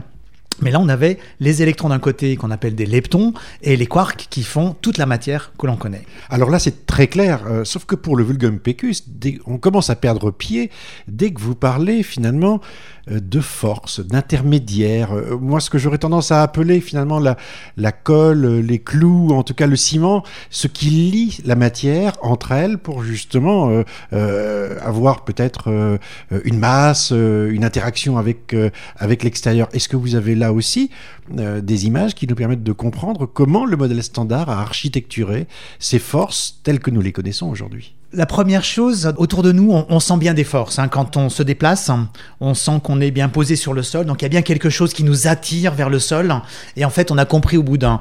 Mais 0.60 0.70
là, 0.70 0.80
on 0.80 0.88
avait 0.88 1.18
les 1.40 1.62
électrons 1.62 1.88
d'un 1.88 1.98
côté 1.98 2.36
qu'on 2.36 2.50
appelle 2.50 2.74
des 2.74 2.86
leptons 2.86 3.32
et 3.62 3.76
les 3.76 3.86
quarks 3.86 4.26
qui 4.30 4.42
font 4.42 4.74
toute 4.80 4.98
la 4.98 5.06
matière 5.06 5.52
que 5.58 5.66
l'on 5.66 5.76
connaît. 5.76 6.04
Alors 6.30 6.50
là, 6.50 6.58
c'est 6.58 6.86
très 6.86 7.06
clair, 7.06 7.42
euh, 7.46 7.64
sauf 7.64 7.84
que 7.84 7.94
pour 7.94 8.16
le 8.16 8.24
vulgum 8.24 8.58
pecus, 8.58 9.04
on 9.46 9.58
commence 9.58 9.90
à 9.90 9.96
perdre 9.96 10.30
pied 10.30 10.70
dès 11.08 11.32
que 11.32 11.40
vous 11.40 11.54
parlez 11.54 12.02
finalement 12.02 12.60
de 13.10 13.40
force, 13.40 14.00
d'intermédiaire. 14.00 15.12
Euh, 15.12 15.36
moi, 15.38 15.60
ce 15.60 15.70
que 15.70 15.78
j'aurais 15.78 15.98
tendance 15.98 16.32
à 16.32 16.42
appeler 16.42 16.80
finalement 16.80 17.18
la, 17.18 17.36
la 17.76 17.92
colle, 17.92 18.44
euh, 18.44 18.60
les 18.62 18.78
clous, 18.78 19.30
en 19.32 19.42
tout 19.42 19.54
cas 19.54 19.66
le 19.66 19.76
ciment, 19.76 20.22
ce 20.50 20.68
qui 20.68 20.86
lie 20.86 21.38
la 21.44 21.54
matière 21.54 22.16
entre 22.22 22.52
elles 22.52 22.78
pour 22.78 23.02
justement 23.02 23.84
euh, 24.12 24.78
avoir 24.80 25.24
peut-être 25.24 25.98
une 26.44 26.58
masse, 26.58 27.10
une 27.10 27.64
interaction 27.64 28.18
avec, 28.18 28.54
avec 28.96 29.22
l'extérieur. 29.22 29.68
Est-ce 29.72 29.88
que 29.88 29.96
vous 29.96 30.14
avez 30.14 30.34
là 30.34 30.52
aussi 30.52 30.90
des 31.30 31.86
images 31.86 32.14
qui 32.14 32.26
nous 32.26 32.34
permettent 32.34 32.62
de 32.62 32.72
comprendre 32.72 33.26
comment 33.26 33.64
le 33.64 33.76
modèle 33.76 34.02
standard 34.02 34.48
a 34.50 34.60
architecturé 34.60 35.46
ces 35.78 35.98
forces 35.98 36.60
telles 36.62 36.80
que 36.80 36.90
nous 36.90 37.00
les 37.00 37.12
connaissons 37.12 37.48
aujourd'hui? 37.48 37.94
La 38.14 38.26
première 38.26 38.64
chose, 38.64 39.12
autour 39.16 39.42
de 39.42 39.52
nous, 39.52 39.72
on, 39.88 40.00
sent 40.00 40.16
bien 40.16 40.34
des 40.34 40.44
forces. 40.44 40.78
Hein. 40.78 40.88
Quand 40.88 41.16
on 41.16 41.28
se 41.28 41.42
déplace, 41.42 41.90
on 42.40 42.54
sent 42.54 42.80
qu'on 42.82 43.00
est 43.00 43.10
bien 43.10 43.28
posé 43.28 43.56
sur 43.56 43.72
le 43.72 43.82
sol. 43.82 44.06
Donc 44.06 44.22
il 44.22 44.24
y 44.24 44.26
a 44.26 44.28
bien 44.28 44.42
quelque 44.42 44.70
chose 44.70 44.92
qui 44.92 45.04
nous 45.04 45.26
attire 45.26 45.74
vers 45.74 45.90
le 45.90 45.98
sol. 45.98 46.34
Et 46.76 46.84
en 46.84 46.90
fait, 46.90 47.10
on 47.10 47.18
a 47.18 47.24
compris 47.24 47.56
au 47.56 47.62
bout 47.62 47.78
d'un 47.78 48.00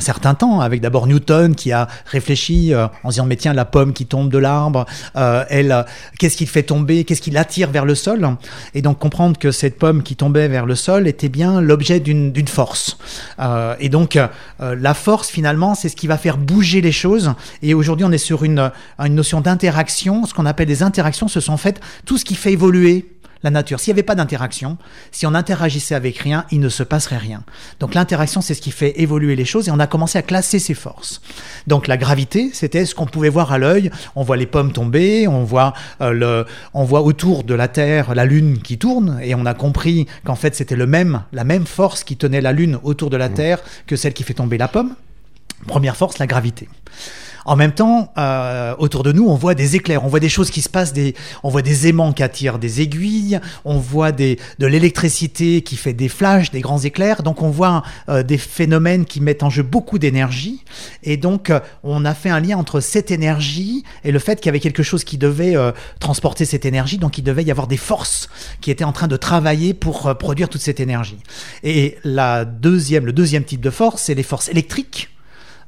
certain 0.00 0.34
temps, 0.34 0.60
avec 0.60 0.80
d'abord 0.80 1.06
Newton 1.06 1.54
qui 1.54 1.72
a 1.72 1.88
réfléchi 2.06 2.74
euh, 2.74 2.86
en 3.04 3.10
disant, 3.10 3.26
mais 3.26 3.36
tiens, 3.36 3.52
la 3.52 3.64
pomme 3.64 3.92
qui 3.92 4.06
tombe 4.06 4.30
de 4.30 4.38
l'arbre, 4.38 4.86
euh, 5.16 5.44
elle, 5.48 5.84
qu'est-ce 6.18 6.36
qui 6.36 6.46
fait 6.46 6.62
tomber, 6.62 7.04
qu'est-ce 7.04 7.22
qui 7.22 7.30
l'attire 7.30 7.70
vers 7.70 7.84
le 7.84 7.94
sol? 7.94 8.36
Et 8.74 8.82
donc 8.82 8.98
comprendre 8.98 9.38
que 9.38 9.50
cette 9.50 9.78
pomme 9.78 10.02
qui 10.02 10.16
tombait 10.16 10.48
vers 10.48 10.66
le 10.66 10.74
sol 10.74 11.06
était 11.06 11.28
bien 11.28 11.60
l'objet 11.60 12.00
d'une 12.00 12.48
force. 12.48 12.98
Euh, 13.40 13.74
et 13.78 13.88
donc 13.88 14.18
la 14.58 14.94
force, 14.94 15.28
finalement, 15.28 15.74
c'est 15.74 15.88
ce 15.88 15.96
qui 15.96 16.06
va 16.06 16.16
faire 16.16 16.38
bouger 16.38 16.80
les 16.80 16.92
choses. 16.92 17.32
Et 17.62 17.74
aujourd'hui, 17.74 18.04
on 18.04 18.12
est 18.12 18.18
sur 18.18 18.44
une 18.44 18.70
notion 19.14 19.40
d'interaction. 19.40 20.26
Ce 20.26 20.34
qu'on 20.34 20.46
appelle 20.46 20.66
des 20.66 20.82
interactions, 20.82 21.28
ce 21.28 21.40
sont 21.40 21.52
en 21.52 21.58
fait 21.58 21.80
tout 22.04 22.18
ce 22.18 22.24
qui 22.24 22.34
fait 22.34 22.52
évoluer 22.52 23.06
la 23.42 23.50
nature. 23.50 23.80
S'il 23.80 23.92
n'y 23.92 23.96
avait 23.96 24.04
pas 24.04 24.14
d'interaction, 24.14 24.78
si 25.10 25.26
on 25.26 25.34
interagissait 25.34 25.94
avec 25.94 26.18
rien, 26.18 26.44
il 26.50 26.60
ne 26.60 26.68
se 26.68 26.82
passerait 26.82 27.16
rien. 27.16 27.42
Donc 27.80 27.94
l'interaction, 27.94 28.40
c'est 28.40 28.54
ce 28.54 28.62
qui 28.62 28.70
fait 28.70 29.00
évoluer 29.00 29.36
les 29.36 29.44
choses 29.44 29.68
et 29.68 29.70
on 29.70 29.78
a 29.78 29.86
commencé 29.86 30.18
à 30.18 30.22
classer 30.22 30.58
ces 30.58 30.74
forces. 30.74 31.20
Donc 31.66 31.88
la 31.88 31.96
gravité, 31.96 32.50
c'était 32.52 32.84
ce 32.86 32.94
qu'on 32.94 33.06
pouvait 33.06 33.28
voir 33.28 33.52
à 33.52 33.58
l'œil. 33.58 33.90
On 34.14 34.22
voit 34.22 34.36
les 34.36 34.46
pommes 34.46 34.72
tomber, 34.72 35.26
on 35.28 35.44
voit, 35.44 35.72
euh, 36.00 36.12
le, 36.12 36.46
on 36.74 36.84
voit 36.84 37.02
autour 37.02 37.44
de 37.44 37.54
la 37.54 37.68
Terre 37.68 38.14
la 38.14 38.24
Lune 38.24 38.58
qui 38.58 38.78
tourne 38.78 39.18
et 39.22 39.34
on 39.34 39.46
a 39.46 39.54
compris 39.54 40.06
qu'en 40.24 40.34
fait 40.34 40.54
c'était 40.54 40.76
le 40.76 40.86
même, 40.86 41.22
la 41.32 41.44
même 41.44 41.66
force 41.66 42.04
qui 42.04 42.16
tenait 42.16 42.40
la 42.40 42.52
Lune 42.52 42.78
autour 42.82 43.10
de 43.10 43.16
la 43.16 43.28
mmh. 43.28 43.34
Terre 43.34 43.58
que 43.86 43.96
celle 43.96 44.12
qui 44.12 44.22
fait 44.22 44.34
tomber 44.34 44.58
la 44.58 44.68
pomme. 44.68 44.94
Première 45.66 45.96
force, 45.96 46.18
la 46.18 46.26
gravité. 46.26 46.68
En 47.44 47.56
même 47.56 47.72
temps, 47.72 48.12
euh, 48.18 48.74
autour 48.78 49.02
de 49.02 49.12
nous, 49.12 49.26
on 49.26 49.34
voit 49.34 49.54
des 49.54 49.76
éclairs, 49.76 50.04
on 50.04 50.08
voit 50.08 50.20
des 50.20 50.28
choses 50.28 50.50
qui 50.50 50.62
se 50.62 50.68
passent, 50.68 50.92
des, 50.92 51.14
on 51.42 51.48
voit 51.48 51.62
des 51.62 51.88
aimants 51.88 52.12
qui 52.12 52.22
attirent 52.22 52.58
des 52.58 52.80
aiguilles, 52.80 53.40
on 53.64 53.78
voit 53.78 54.12
des, 54.12 54.38
de 54.58 54.66
l'électricité 54.66 55.62
qui 55.62 55.76
fait 55.76 55.92
des 55.92 56.08
flashs, 56.08 56.50
des 56.50 56.60
grands 56.60 56.78
éclairs. 56.78 57.22
Donc 57.22 57.42
on 57.42 57.50
voit 57.50 57.82
euh, 58.08 58.22
des 58.22 58.38
phénomènes 58.38 59.04
qui 59.04 59.20
mettent 59.20 59.42
en 59.42 59.50
jeu 59.50 59.62
beaucoup 59.62 59.98
d'énergie. 59.98 60.64
Et 61.02 61.16
donc 61.16 61.50
euh, 61.50 61.60
on 61.82 62.04
a 62.04 62.14
fait 62.14 62.30
un 62.30 62.40
lien 62.40 62.56
entre 62.56 62.80
cette 62.80 63.10
énergie 63.10 63.84
et 64.04 64.12
le 64.12 64.18
fait 64.18 64.36
qu'il 64.36 64.46
y 64.46 64.50
avait 64.50 64.60
quelque 64.60 64.82
chose 64.82 65.04
qui 65.04 65.18
devait 65.18 65.56
transporter 65.98 66.44
cette 66.44 66.64
énergie. 66.64 66.98
Donc 66.98 67.18
il 67.18 67.22
devait 67.22 67.44
y 67.44 67.50
avoir 67.50 67.66
des 67.66 67.76
forces 67.76 68.28
qui 68.60 68.70
étaient 68.70 68.84
en 68.84 68.92
train 68.92 69.08
de 69.08 69.16
travailler 69.16 69.74
pour 69.74 70.16
produire 70.16 70.48
toute 70.48 70.60
cette 70.60 70.80
énergie. 70.80 71.18
Et 71.62 71.98
la 72.04 72.44
deuxième, 72.44 73.06
le 73.06 73.12
deuxième 73.12 73.44
type 73.44 73.60
de 73.60 73.70
force, 73.70 74.02
c'est 74.02 74.14
les 74.14 74.22
forces 74.22 74.48
électriques 74.48 75.08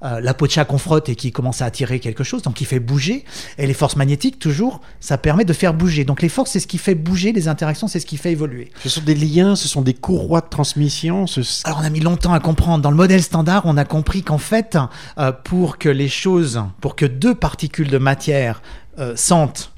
euh, 0.04 0.20
la 0.20 0.34
peau 0.34 0.46
de 0.46 0.52
chat 0.52 0.64
qu'on 0.64 0.78
frotte 0.78 1.08
et 1.08 1.16
qui 1.16 1.32
commence 1.32 1.62
à 1.62 1.66
attirer 1.66 2.00
quelque 2.00 2.24
chose, 2.24 2.42
donc 2.42 2.54
qui 2.54 2.64
fait 2.64 2.80
bouger. 2.80 3.24
Et 3.58 3.66
les 3.66 3.74
forces 3.74 3.96
magnétiques, 3.96 4.38
toujours, 4.38 4.80
ça 5.00 5.18
permet 5.18 5.44
de 5.44 5.52
faire 5.52 5.74
bouger. 5.74 6.04
Donc 6.04 6.22
les 6.22 6.28
forces, 6.28 6.50
c'est 6.50 6.60
ce 6.60 6.66
qui 6.66 6.78
fait 6.78 6.94
bouger, 6.94 7.32
les 7.32 7.48
interactions, 7.48 7.88
c'est 7.88 8.00
ce 8.00 8.06
qui 8.06 8.16
fait 8.16 8.32
évoluer. 8.32 8.70
Ce 8.82 8.88
sont 8.88 9.02
des 9.02 9.14
liens, 9.14 9.56
ce 9.56 9.68
sont 9.68 9.82
des 9.82 9.94
courroies 9.94 10.40
de 10.40 10.48
transmission. 10.48 11.24
Alors 11.64 11.78
on 11.80 11.84
a 11.84 11.90
mis 11.90 12.00
longtemps 12.00 12.32
à 12.32 12.40
comprendre. 12.40 12.82
Dans 12.82 12.90
le 12.90 12.96
modèle 12.96 13.22
standard, 13.22 13.62
on 13.64 13.76
a 13.76 13.84
compris 13.84 14.22
qu'en 14.22 14.38
fait, 14.38 14.76
euh, 15.18 15.32
pour 15.32 15.78
que 15.78 15.88
les 15.88 16.08
choses, 16.08 16.62
pour 16.80 16.96
que 16.96 17.06
deux 17.06 17.34
particules 17.34 17.88
de 17.88 17.98
matière 17.98 18.62
euh, 18.98 19.14
sentent 19.16 19.72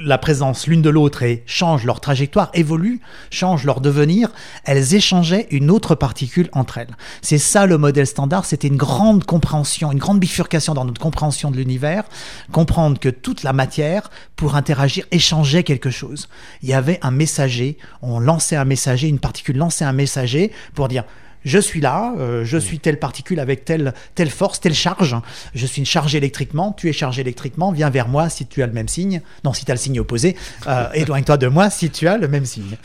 la 0.00 0.18
présence 0.18 0.66
l'une 0.66 0.82
de 0.82 0.90
l'autre 0.90 1.22
et 1.22 1.42
changent 1.46 1.84
leur 1.84 2.00
trajectoire, 2.00 2.50
évoluent, 2.54 3.00
changent 3.30 3.64
leur 3.64 3.80
devenir, 3.80 4.30
elles 4.64 4.94
échangeaient 4.94 5.46
une 5.50 5.70
autre 5.70 5.94
particule 5.94 6.48
entre 6.52 6.78
elles. 6.78 6.96
C'est 7.22 7.38
ça 7.38 7.66
le 7.66 7.78
modèle 7.78 8.06
standard, 8.06 8.44
c'était 8.44 8.68
une 8.68 8.76
grande 8.76 9.24
compréhension, 9.24 9.92
une 9.92 9.98
grande 9.98 10.20
bifurcation 10.20 10.74
dans 10.74 10.84
notre 10.84 11.00
compréhension 11.00 11.50
de 11.50 11.56
l'univers, 11.56 12.04
comprendre 12.52 12.98
que 12.98 13.08
toute 13.08 13.42
la 13.42 13.52
matière, 13.52 14.10
pour 14.36 14.56
interagir, 14.56 15.04
échangeait 15.10 15.64
quelque 15.64 15.90
chose. 15.90 16.28
Il 16.62 16.68
y 16.68 16.74
avait 16.74 16.98
un 17.02 17.10
messager, 17.10 17.76
on 18.02 18.18
lançait 18.20 18.56
un 18.56 18.64
messager, 18.64 19.08
une 19.08 19.18
particule 19.18 19.56
lançait 19.56 19.84
un 19.84 19.92
messager 19.92 20.52
pour 20.74 20.88
dire 20.88 21.04
je 21.44 21.58
suis 21.58 21.80
là, 21.80 22.14
euh, 22.18 22.44
je 22.44 22.58
suis 22.58 22.78
telle 22.78 22.98
particule 22.98 23.40
avec 23.40 23.64
telle, 23.64 23.94
telle 24.14 24.30
force, 24.30 24.60
telle 24.60 24.74
charge, 24.74 25.16
je 25.54 25.66
suis 25.66 25.84
chargé 25.84 26.18
électriquement, 26.18 26.72
tu 26.72 26.88
es 26.88 26.92
chargé 26.92 27.22
électriquement, 27.22 27.72
viens 27.72 27.90
vers 27.90 28.08
moi 28.08 28.28
si 28.28 28.46
tu 28.46 28.62
as 28.62 28.66
le 28.66 28.72
même 28.72 28.88
signe, 28.88 29.22
non, 29.44 29.52
si 29.52 29.64
tu 29.64 29.70
as 29.70 29.74
le 29.74 29.80
signe 29.80 30.00
opposé, 30.00 30.36
euh, 30.66 30.88
éloigne-toi 30.94 31.36
de 31.36 31.46
moi 31.46 31.70
si 31.70 31.90
tu 31.90 32.08
as 32.08 32.18
le 32.18 32.28
même 32.28 32.44
signe. 32.44 32.76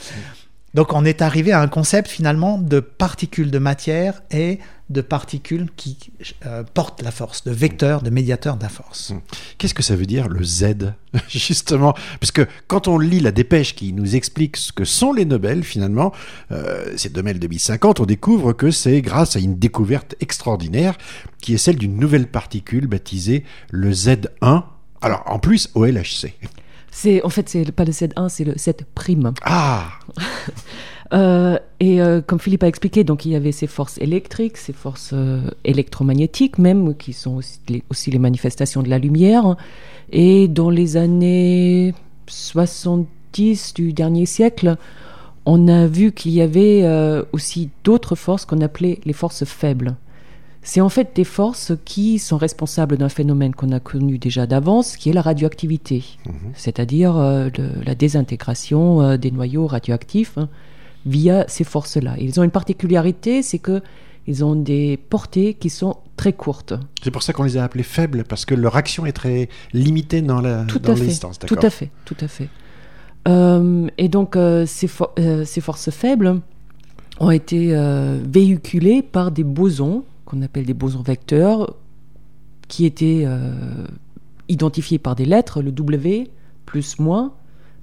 Donc 0.76 0.92
on 0.92 1.06
est 1.06 1.22
arrivé 1.22 1.54
à 1.54 1.62
un 1.62 1.70
concept 1.70 2.10
finalement 2.10 2.58
de 2.58 2.82
particules 2.82 3.50
de 3.50 3.60
matière 3.60 4.22
et 4.30 4.60
de 4.90 5.00
particules 5.00 5.70
qui 5.78 5.98
euh, 6.46 6.64
portent 6.74 7.02
la 7.02 7.12
force, 7.12 7.46
de 7.46 7.52
vecteurs, 7.52 8.02
de 8.02 8.10
médiateurs 8.10 8.58
de 8.58 8.64
la 8.64 8.68
force. 8.70 9.12
Hmm. 9.12 9.20
Qu'est-ce 9.58 9.74
que 9.74 9.82
ça 9.82 9.96
veut 9.96 10.06
dire 10.06 10.28
le 10.28 10.44
Z 10.44 10.94
Justement, 11.30 11.96
parce 12.20 12.34
que 12.34 12.46
quand 12.68 12.90
on 12.90 13.00
lit 13.00 13.22
la 13.22 13.32
dépêche 13.32 13.74
qui 13.74 13.94
nous 13.94 14.18
explique 14.18 14.58
ce 14.58 14.74
que 14.74 14.84
sont 14.84 15.14
les 15.14 15.24
Nobel, 15.24 15.64
finalement, 15.64 16.12
euh, 16.52 16.94
c'est 16.98 17.14
2050, 17.14 18.02
on 18.02 18.06
découvre 18.06 18.52
que 18.52 18.70
c'est 18.70 19.02
grâce 19.02 19.38
à 19.38 19.40
une 19.40 19.58
découverte 19.58 20.16
extraordinaire 20.20 20.98
qui 21.42 21.54
est 21.54 21.58
celle 21.58 21.78
d'une 21.78 21.98
nouvelle 21.98 22.28
particule 22.28 22.88
baptisée 22.88 23.46
le 23.72 23.92
Z1. 23.92 24.64
Alors 25.02 25.24
en 25.26 25.40
plus 25.40 25.70
au 25.74 25.86
LHC. 25.86 26.34
C'est 26.98 27.22
en 27.26 27.30
fait 27.30 27.50
c'est 27.50 27.70
pas 27.74 27.84
le 27.84 27.92
Z1, 27.92 28.30
c'est 28.30 28.46
le 28.46 28.54
Z 28.58 28.72
prime. 28.96 29.34
Ah. 29.44 29.90
Euh, 31.14 31.60
et 31.80 32.02
euh, 32.02 32.20
comme 32.20 32.40
Philippe 32.40 32.64
a 32.64 32.68
expliqué, 32.68 33.04
donc 33.04 33.26
il 33.26 33.32
y 33.32 33.36
avait 33.36 33.52
ces 33.52 33.68
forces 33.68 34.00
électriques, 34.00 34.58
ces 34.58 34.74
forces 34.74 35.12
euh, 35.14 35.52
électromagnétiques 35.64 36.58
même, 36.58 36.96
qui 36.96 37.14
sont 37.14 37.36
aussi 37.36 37.60
les, 37.70 37.84
aussi 37.92 38.10
les, 38.10 38.18
manifestations 38.18 38.82
de 38.82 38.90
la 38.90 38.98
lumière. 38.98 39.56
Et 40.12 40.48
dans 40.48 40.72
les 40.72 40.98
années 40.98 41.94
70 42.26 43.76
du 43.76 43.94
dernier 43.94 44.26
siècle, 44.26 44.78
on 45.46 45.68
a 45.68 45.86
vu 45.86 46.12
qu'il 46.12 46.32
y 46.32 46.42
avait 46.42 46.84
aussi 47.32 47.70
d'autres 47.84 48.16
forces 48.16 48.46
qu'on 48.46 48.62
appelait 48.62 49.00
les 49.06 49.14
forces 49.14 49.46
faibles. 49.46 49.96
C'est 50.68 50.82
en 50.82 50.90
fait 50.90 51.16
des 51.16 51.24
forces 51.24 51.74
qui 51.86 52.18
sont 52.18 52.38
responsables 52.38 52.98
d'un 52.98 53.08
phénomène 53.08 53.54
qu'on 53.54 53.72
a 53.72 53.80
connu 53.80 54.18
déjà 54.18 54.48
d'avance, 54.48 54.98
qui 54.98 55.12
est 55.12 55.14
la 55.14 55.22
radioactivité, 55.22 56.04
mhm. 56.26 56.34
c'est-à-dire 56.56 57.16
euh, 57.18 57.50
la 57.86 57.94
désintégration 57.94 59.00
euh, 59.04 59.18
des 59.18 59.30
noyaux 59.30 59.68
radioactifs 59.68 60.40
hein, 60.40 60.50
via 61.06 61.46
ces 61.48 61.64
forces-là. 61.64 62.16
Ils 62.20 62.40
ont 62.40 62.44
une 62.44 62.50
particularité, 62.50 63.44
c'est 63.44 63.60
que 63.60 63.84
ils 64.26 64.44
ont 64.44 64.56
des 64.56 64.98
portées 64.98 65.54
qui 65.54 65.70
sont 65.70 65.98
très 66.18 66.34
courtes. 66.34 66.74
C'est 67.04 67.12
pour 67.12 67.22
ça 67.22 67.32
qu'on 67.32 67.44
les 67.44 67.58
a 67.58 67.64
appelés 67.64 67.84
faibles, 67.84 68.24
parce 68.28 68.44
que 68.44 68.56
leur 68.56 68.76
action 68.76 69.06
est 69.06 69.12
très 69.14 69.50
limitée 69.72 70.24
dans 70.24 70.42
la 70.42 70.64
Tout 70.66 70.80
dans 70.80 70.94
à 70.94 70.96
fait. 70.96 71.06
distance. 71.06 71.38
Tout 71.38 71.60
à 71.62 71.70
fait, 71.70 71.92
tout 72.06 72.18
à 72.20 72.28
fait. 72.28 72.50
Euh, 73.28 73.88
et 74.00 74.10
donc 74.10 74.36
ces, 74.66 74.88
for- 74.88 75.14
ces 75.46 75.62
forces 75.62 75.92
faibles 75.92 76.42
ont 77.20 77.30
été 77.30 77.76
véhiculées 78.24 79.04
par 79.04 79.30
des 79.30 79.44
bosons 79.44 80.04
qu'on 80.26 80.42
appelle 80.42 80.66
des 80.66 80.74
bosons 80.74 81.02
vecteurs, 81.02 81.76
qui 82.68 82.86
étaient 82.86 83.24
euh, 83.26 83.86
identifiés 84.50 84.98
par 85.00 85.16
des 85.16 85.26
lettres, 85.26 85.62
le 85.62 85.72
W 85.72 86.30
plus 86.66 87.00
moins 87.00 87.34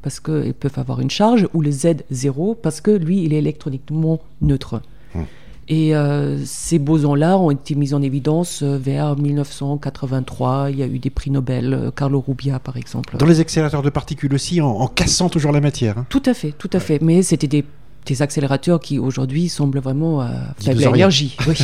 parce 0.02 0.18
qu'ils 0.18 0.54
peuvent 0.54 0.78
avoir 0.78 1.00
une 1.00 1.11
charge, 1.11 1.49
ou 1.54 1.62
le 1.62 1.70
Z0 1.70 2.56
parce 2.61 2.80
que 2.80 2.90
lui 2.90 3.22
il 3.22 3.32
est 3.32 3.38
électroniquement 3.38 4.18
neutre. 4.40 4.82
Hmm. 5.14 5.20
Et 5.68 5.94
euh, 5.94 6.44
ces 6.44 6.80
bosons-là 6.80 7.38
ont 7.38 7.52
été 7.52 7.76
mis 7.76 7.94
en 7.94 8.02
évidence 8.02 8.64
euh, 8.64 8.76
vers 8.76 9.16
1983. 9.16 10.70
Il 10.72 10.78
y 10.78 10.82
a 10.82 10.87
eu 10.88 10.99
des 10.99 11.11
prix 11.11 11.30
Nobel, 11.30 11.92
Carlo 11.94 12.20
Rubbia 12.26 12.58
par 12.58 12.76
exemple. 12.76 13.16
Dans 13.16 13.26
les 13.26 13.38
accélérateurs 13.38 13.82
de 13.82 13.90
particules 13.90 14.34
aussi, 14.34 14.61
en, 14.61 14.66
en 14.70 14.88
cassant 14.88 15.28
toujours 15.28 15.52
la 15.52 15.61
matière. 15.61 15.99
hein. 15.99 16.06
Tout 16.08 16.22
à 16.26 16.34
fait, 16.34 16.50
tout 16.50 16.70
à 16.72 16.80
fait. 16.80 17.00
Mais 17.00 17.22
c'était 17.22 17.46
des, 17.46 17.64
des 18.06 18.23
accélérateurs 18.23 18.80
qui 18.80 18.99
aujourd'hui 18.99 19.49
semblent 19.49 19.78
vraiment 19.80 20.21
à 20.21 20.30
faible 20.59 20.82
énergie. 20.82 21.37
Oui. 21.49 21.56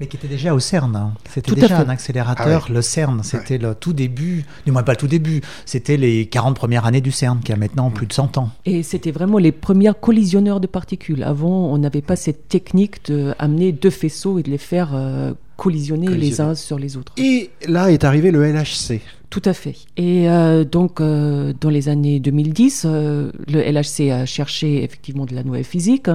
Mais 0.00 0.06
qui 0.06 0.16
était 0.16 0.28
déjà 0.28 0.54
au 0.54 0.60
CERN. 0.60 0.96
hein. 0.96 1.12
C'était 1.28 1.42
Tout 1.42 1.58
à 1.58 1.60
déjà 1.62 1.76
fait. 1.76 1.82
un 1.84 1.88
accélérateur, 1.90 2.66
Ah 2.68 2.72
le 2.72 2.80
CERN. 2.80 3.20
C'était 3.22 3.58
le 3.58 3.74
tout 3.74 3.92
début, 3.92 4.46
du 4.64 4.72
moins 4.72 4.82
pas 4.82 4.92
le 4.92 4.96
tout 4.98 5.06
début, 5.08 5.42
c'était 5.66 5.98
les 5.98 6.26
40 6.26 6.56
premières 6.56 6.86
années 6.86 7.02
du 7.02 7.10
CERN, 7.12 7.40
qui 7.40 7.52
a 7.52 7.56
maintenant 7.56 7.90
plus 7.90 8.06
de 8.06 8.12
100 8.14 8.38
ans. 8.38 8.50
Et 8.64 8.82
c'était 8.82 9.10
vraiment 9.10 9.36
les 9.36 9.52
premiers 9.52 9.92
collisionneurs 10.00 10.60
de 10.60 10.66
particules. 10.66 11.22
Avant, 11.22 11.70
on 11.70 11.76
n'avait 11.76 12.00
pas 12.00 12.16
cette 12.16 12.48
technique 12.48 13.10
d'amener 13.10 13.72
deux 13.72 13.90
faisceaux 13.90 14.38
et 14.38 14.42
de 14.42 14.50
les 14.50 14.56
faire 14.58 14.90
euh, 14.94 15.34
collisionner 15.58 16.06
les 16.06 16.12
Collisionner. 16.14 16.50
uns 16.50 16.54
sur 16.54 16.78
les 16.78 16.96
autres. 16.96 17.12
Et 17.18 17.50
là 17.68 17.90
est 17.90 18.04
arrivé 18.04 18.30
le 18.30 18.42
LHC. 18.50 19.00
Tout 19.30 19.42
à 19.44 19.52
fait. 19.52 19.76
Et 19.96 20.28
euh, 20.28 20.64
donc, 20.64 21.00
euh, 21.00 21.52
dans 21.60 21.70
les 21.70 21.88
années 21.88 22.18
2010, 22.18 22.82
euh, 22.84 23.30
le 23.46 23.60
LHC 23.60 24.10
a 24.10 24.26
cherché 24.26 24.82
effectivement 24.82 25.24
de 25.24 25.34
la 25.36 25.44
nouvelle 25.44 25.62
physique 25.64 26.08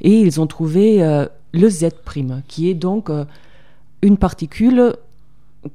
et 0.00 0.20
ils 0.20 0.40
ont 0.40 0.46
trouvé 0.46 0.98
le 1.52 1.68
Z', 1.68 1.88
qui 2.46 2.70
est 2.70 2.74
donc 2.74 3.10
une 4.02 4.16
particule 4.16 4.94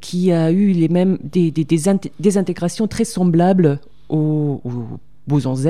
qui 0.01 0.31
a 0.31 0.51
eu 0.51 0.71
les 0.71 0.87
mêmes, 0.87 1.19
des, 1.21 1.51
des, 1.51 1.63
des, 1.65 1.83
int- 1.89 2.09
des 2.19 2.37
intégrations 2.37 2.87
très 2.87 3.03
semblables 3.03 3.79
au, 4.09 4.61
boson 5.27 5.53
Z. 5.55 5.67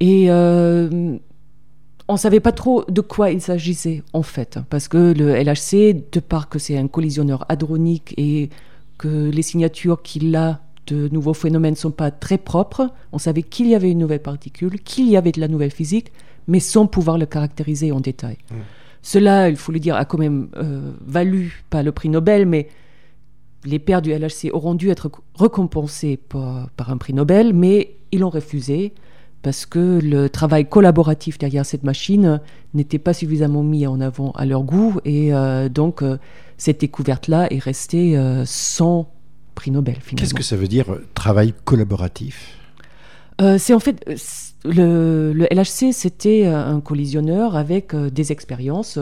Et 0.00 0.30
on 0.30 2.12
ne 2.12 2.16
savait 2.18 2.40
pas 2.40 2.52
trop 2.52 2.84
de 2.88 3.00
quoi 3.00 3.30
il 3.30 3.40
s'agissait 3.40 4.02
en 4.12 4.22
fait, 4.22 4.60
parce 4.70 4.86
que 4.86 5.12
le 5.12 5.34
LHC, 5.34 5.96
de 6.12 6.20
par 6.20 6.48
que 6.48 6.58
c'est 6.60 6.76
un 6.78 6.86
collisionneur 6.88 7.44
hadronique 7.48 8.14
et 8.16 8.48
que 8.98 9.30
les 9.30 9.42
signatures 9.42 10.02
qu'il 10.02 10.34
a 10.36 10.60
de 10.86 11.08
nouveaux 11.08 11.34
phénomènes 11.34 11.74
ne 11.74 11.78
sont 11.78 11.90
pas 11.90 12.10
très 12.10 12.38
propres, 12.38 12.90
on 13.12 13.18
savait 13.18 13.42
qu'il 13.42 13.68
y 13.68 13.74
avait 13.74 13.90
une 13.90 13.98
nouvelle 13.98 14.22
particule, 14.22 14.80
qu'il 14.80 15.08
y 15.08 15.16
avait 15.16 15.32
de 15.32 15.40
la 15.40 15.48
nouvelle 15.48 15.70
physique, 15.70 16.12
mais 16.46 16.60
sans 16.60 16.86
pouvoir 16.86 17.18
le 17.18 17.26
caractériser 17.26 17.92
en 17.92 18.00
détail. 18.00 18.38
Cela, 19.02 19.48
il 19.48 19.56
faut 19.56 19.72
le 19.72 19.78
dire, 19.78 19.94
a 19.96 20.04
quand 20.04 20.18
même 20.18 20.48
euh, 20.56 20.92
valu, 21.06 21.62
pas 21.70 21.82
le 21.82 21.92
prix 21.92 22.08
Nobel, 22.08 22.46
mais 22.46 22.68
les 23.64 23.78
pairs 23.78 24.02
du 24.02 24.12
LHC 24.12 24.50
auront 24.52 24.74
dû 24.74 24.88
être 24.88 25.10
récompensés 25.38 26.16
par, 26.16 26.70
par 26.70 26.90
un 26.90 26.96
prix 26.96 27.12
Nobel, 27.12 27.52
mais 27.52 27.96
ils 28.12 28.24
ont 28.24 28.30
refusé 28.30 28.92
parce 29.42 29.66
que 29.66 30.00
le 30.02 30.28
travail 30.28 30.68
collaboratif 30.68 31.38
derrière 31.38 31.64
cette 31.64 31.84
machine 31.84 32.40
n'était 32.74 32.98
pas 32.98 33.14
suffisamment 33.14 33.62
mis 33.62 33.86
en 33.86 34.00
avant 34.00 34.32
à 34.32 34.44
leur 34.44 34.62
goût 34.62 34.98
et 35.04 35.32
euh, 35.32 35.68
donc 35.68 36.02
euh, 36.02 36.18
cette 36.58 36.80
découverte-là 36.80 37.50
est 37.52 37.60
restée 37.60 38.18
euh, 38.18 38.42
sans 38.44 39.10
prix 39.54 39.70
Nobel 39.70 39.96
finalement. 40.00 40.20
Qu'est-ce 40.20 40.34
que 40.34 40.42
ça 40.42 40.56
veut 40.56 40.68
dire 40.68 40.86
travail 41.14 41.54
collaboratif? 41.64 42.56
Euh, 43.40 43.56
c'est 43.58 43.72
en 43.72 43.78
fait 43.78 44.04
euh, 44.08 44.16
le, 44.64 45.32
le 45.32 45.46
LHC, 45.50 45.92
c'était 45.92 46.46
un 46.46 46.80
collisionneur 46.80 47.56
avec 47.56 47.94
des 47.94 48.32
expériences. 48.32 48.98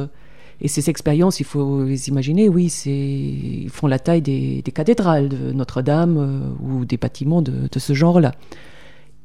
Et 0.61 0.69
ces 0.69 0.89
expériences, 0.89 1.41
il 1.41 1.45
faut 1.45 1.85
les 1.85 2.09
imaginer, 2.09 2.49
oui, 2.49 2.71
c'est 2.71 2.91
ils 2.91 3.69
font 3.71 3.87
la 3.87 3.99
taille 3.99 4.23
des, 4.23 4.63
des 4.63 4.73
cathédrales 4.73 5.29
de 5.29 5.53
Notre-Dame 5.53 6.57
ou 6.63 6.87
des 6.87 6.97
bâtiments 6.97 7.43
de, 7.43 7.69
de 7.71 7.79
ce 7.79 7.93
genre-là. 7.93 8.33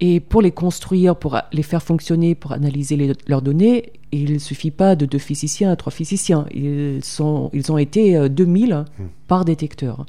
Et 0.03 0.19
pour 0.19 0.41
les 0.41 0.51
construire, 0.51 1.15
pour 1.15 1.37
les 1.53 1.61
faire 1.63 1.83
fonctionner, 1.83 2.33
pour 2.35 2.51
analyser 2.53 2.95
les- 2.97 3.13
leurs 3.27 3.43
données, 3.43 3.93
il 4.11 4.33
ne 4.33 4.39
suffit 4.39 4.71
pas 4.71 4.95
de 4.95 5.05
deux 5.05 5.19
physiciens 5.19 5.71
à 5.71 5.75
trois 5.75 5.91
physiciens. 5.91 6.45
Ils, 6.53 7.03
sont, 7.03 7.49
ils 7.53 7.71
ont 7.71 7.77
été 7.77 8.17
euh, 8.17 8.27
2000 8.27 8.85
par 9.27 9.45
détecteur. 9.45 10.05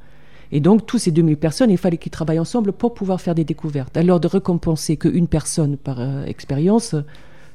Et 0.50 0.60
donc, 0.60 0.86
tous 0.86 0.98
ces 0.98 1.10
2000 1.10 1.36
personnes, 1.36 1.70
il 1.70 1.76
fallait 1.78 1.98
qu'ils 1.98 2.10
travaillent 2.12 2.38
ensemble 2.38 2.72
pour 2.72 2.94
pouvoir 2.94 3.20
faire 3.20 3.34
des 3.34 3.44
découvertes. 3.44 3.94
Alors, 3.96 4.18
de 4.18 4.28
récompenser 4.28 4.96
qu'une 4.96 5.26
personne 5.28 5.76
par 5.76 6.00
euh, 6.00 6.24
expérience, 6.24 6.94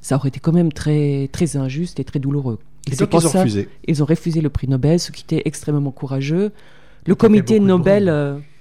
ça 0.02 0.16
aurait 0.16 0.30
été 0.30 0.40
quand 0.40 0.54
même 0.54 0.72
très, 0.72 1.30
très 1.32 1.58
injuste 1.58 2.00
et 2.00 2.04
très 2.04 2.20
douloureux. 2.20 2.60
Et 2.92 2.96
donc 2.96 3.10
pour 3.10 3.22
ils 3.22 3.26
ont 3.26 3.30
ça- 3.30 3.40
refusé. 3.40 3.68
Ils 3.88 4.02
ont 4.04 4.06
refusé 4.06 4.42
le 4.42 4.50
prix 4.50 4.68
Nobel, 4.68 5.00
ce 5.00 5.12
qui 5.12 5.24
était 5.24 5.42
extrêmement 5.46 5.92
courageux. 5.92 6.52
Le 7.06 7.16
comité 7.16 7.60
Nobel, 7.60 8.10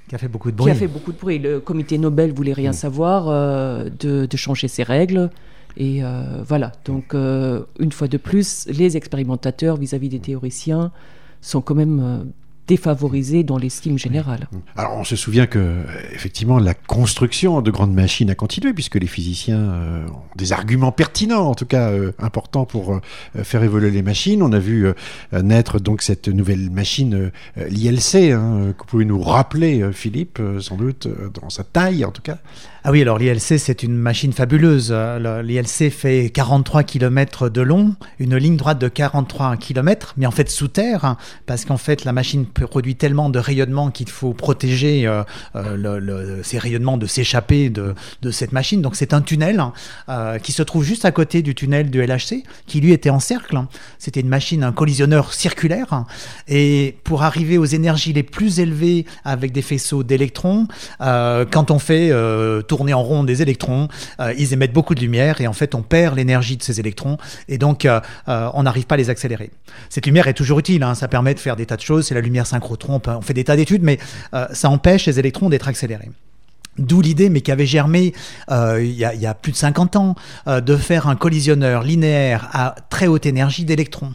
Qui 0.08 0.14
a 0.14 0.18
fait 0.18 0.28
beaucoup 0.28 0.50
de 0.50 0.56
qui 0.56 0.62
bruit. 0.62 0.70
a 0.70 0.74
fait 0.74 0.86
beaucoup 0.86 1.12
de 1.12 1.18
bruit, 1.18 1.38
le 1.38 1.58
comité 1.58 1.98
Nobel 1.98 2.32
voulait 2.32 2.52
rien 2.52 2.72
savoir 2.72 3.28
euh, 3.28 3.88
de, 3.98 4.26
de 4.26 4.36
changer 4.36 4.68
ses 4.68 4.84
règles. 4.84 5.30
Et 5.76 6.02
euh, 6.02 6.42
voilà, 6.46 6.72
donc 6.84 7.14
euh, 7.14 7.64
une 7.78 7.92
fois 7.92 8.08
de 8.08 8.16
plus, 8.16 8.66
les 8.68 8.96
expérimentateurs 8.96 9.76
vis-à-vis 9.76 10.08
des 10.08 10.20
théoriciens 10.20 10.92
sont 11.40 11.60
quand 11.60 11.74
même 11.74 12.32
défavorisés 12.66 13.44
dans 13.44 13.58
l'estime 13.58 13.98
générale. 13.98 14.48
Alors 14.76 14.96
on 14.96 15.04
se 15.04 15.16
souvient 15.16 15.46
que 15.46 15.84
effectivement 16.12 16.58
la 16.58 16.74
construction 16.74 17.62
de 17.62 17.70
grandes 17.70 17.94
machines 17.94 18.30
a 18.30 18.34
continué 18.34 18.72
puisque 18.72 18.96
les 18.96 19.06
physiciens 19.06 19.58
euh, 19.58 20.06
ont 20.08 20.36
des 20.36 20.52
arguments 20.52 20.92
pertinents, 20.92 21.48
en 21.48 21.54
tout 21.54 21.66
cas 21.66 21.90
euh, 21.90 22.12
importants 22.18 22.64
pour 22.64 22.94
euh, 22.94 23.00
faire 23.42 23.62
évoluer 23.62 23.90
les 23.90 24.02
machines. 24.02 24.42
On 24.42 24.52
a 24.52 24.58
vu 24.58 24.86
naître 25.32 25.80
donc 25.80 26.02
cette 26.02 26.28
nouvelle 26.28 26.70
machine, 26.70 27.30
l'ILC, 27.56 28.32
hein, 28.32 28.74
que 28.76 28.82
vous 28.82 28.88
pouvez 28.88 29.04
nous 29.04 29.20
rappeler, 29.20 29.90
Philippe, 29.92 30.40
sans 30.60 30.76
doute 30.76 31.08
dans 31.40 31.50
sa 31.50 31.64
taille 31.64 32.04
en 32.04 32.10
tout 32.10 32.22
cas. 32.22 32.38
Ah 32.88 32.92
oui, 32.92 33.02
alors 33.02 33.18
l'ILC, 33.18 33.58
c'est 33.58 33.82
une 33.82 33.96
machine 33.96 34.32
fabuleuse. 34.32 34.92
Le- 34.92 35.42
L'ILC 35.42 35.90
fait 35.90 36.30
43 36.32 36.84
km 36.84 37.48
de 37.48 37.60
long, 37.60 37.96
une 38.20 38.36
ligne 38.36 38.56
droite 38.56 38.78
de 38.78 38.86
43 38.86 39.56
km, 39.56 40.14
mais 40.16 40.24
en 40.24 40.30
fait 40.30 40.48
sous 40.48 40.68
terre, 40.68 41.04
hein, 41.04 41.16
parce 41.46 41.64
qu'en 41.64 41.78
fait 41.78 42.04
la 42.04 42.12
machine 42.12 42.46
produit 42.46 42.94
tellement 42.94 43.28
de 43.28 43.40
rayonnement 43.40 43.90
qu'il 43.90 44.08
faut 44.08 44.34
protéger 44.34 45.04
euh, 45.04 45.24
euh, 45.56 46.40
ces 46.44 46.58
rayonnements 46.58 46.96
de 46.96 47.06
s'échapper 47.06 47.70
de, 47.70 47.96
cette 48.30 48.52
machine. 48.52 48.82
Donc 48.82 48.94
c'est 48.94 49.14
un 49.14 49.20
tunnel 49.20 49.58
hein, 49.58 49.72
euh, 50.08 50.38
qui 50.38 50.52
se 50.52 50.62
trouve 50.62 50.84
juste 50.84 51.04
à 51.04 51.10
côté 51.10 51.42
du 51.42 51.56
tunnel 51.56 51.90
du 51.90 52.00
LHC, 52.00 52.44
qui 52.68 52.80
lui 52.80 52.92
était 52.92 53.10
en 53.10 53.18
cercle. 53.18 53.58
C'était 53.98 54.20
une 54.20 54.28
machine, 54.28 54.62
un 54.62 54.70
collisionneur 54.70 55.34
circulaire. 55.34 55.92
hein. 55.92 56.06
Et 56.46 56.94
pour 57.02 57.24
arriver 57.24 57.58
aux 57.58 57.64
énergies 57.64 58.12
les 58.12 58.22
plus 58.22 58.60
élevées 58.60 59.06
avec 59.24 59.50
des 59.50 59.62
faisceaux 59.62 60.04
d'électrons, 60.04 60.68
quand 61.00 61.72
on 61.72 61.80
fait 61.80 62.10
euh, 62.12 62.62
tourner 62.76 62.92
en 62.92 63.02
rond 63.02 63.24
des 63.24 63.40
électrons, 63.40 63.88
euh, 64.20 64.34
ils 64.36 64.52
émettent 64.52 64.74
beaucoup 64.74 64.94
de 64.94 65.00
lumière 65.00 65.40
et 65.40 65.46
en 65.46 65.54
fait 65.54 65.74
on 65.74 65.80
perd 65.80 66.14
l'énergie 66.16 66.58
de 66.58 66.62
ces 66.62 66.78
électrons 66.78 67.16
et 67.48 67.56
donc 67.56 67.86
euh, 67.86 68.00
euh, 68.28 68.50
on 68.52 68.64
n'arrive 68.64 68.84
pas 68.84 68.96
à 68.96 68.98
les 68.98 69.08
accélérer. 69.08 69.50
Cette 69.88 70.04
lumière 70.04 70.28
est 70.28 70.34
toujours 70.34 70.58
utile, 70.58 70.82
hein, 70.82 70.94
ça 70.94 71.08
permet 71.08 71.32
de 71.32 71.38
faire 71.38 71.56
des 71.56 71.64
tas 71.64 71.76
de 71.76 71.80
choses, 71.80 72.06
c'est 72.06 72.14
la 72.14 72.20
lumière 72.20 72.46
synchrotron, 72.46 73.00
on, 73.06 73.20
fait 73.22 73.32
des 73.32 73.44
tas 73.44 73.56
d'études, 73.56 73.82
mais 73.82 73.98
ça 74.52 74.68
empêche 74.68 75.06
les 75.06 75.18
électrons 75.18 75.48
d'être 75.48 75.68
accélérés. 75.68 76.10
D'où 76.78 77.00
l'idée, 77.00 77.30
mais 77.30 77.40
qui 77.40 77.50
avait 77.50 77.66
germé 77.66 78.12
il, 78.50 78.90
y 78.90 79.26
a, 79.26 79.34
plus 79.34 79.52
de 79.52 79.56
50 79.56 79.96
ans, 79.96 80.14
de 80.46 80.76
faire 80.76 81.08
un 81.08 81.16
collisionneur 81.16 81.82
linéaire 81.82 82.48
à 82.52 82.74
très 82.90 83.06
haute 83.06 83.24
énergie 83.24 83.64
d'électrons. 83.64 84.12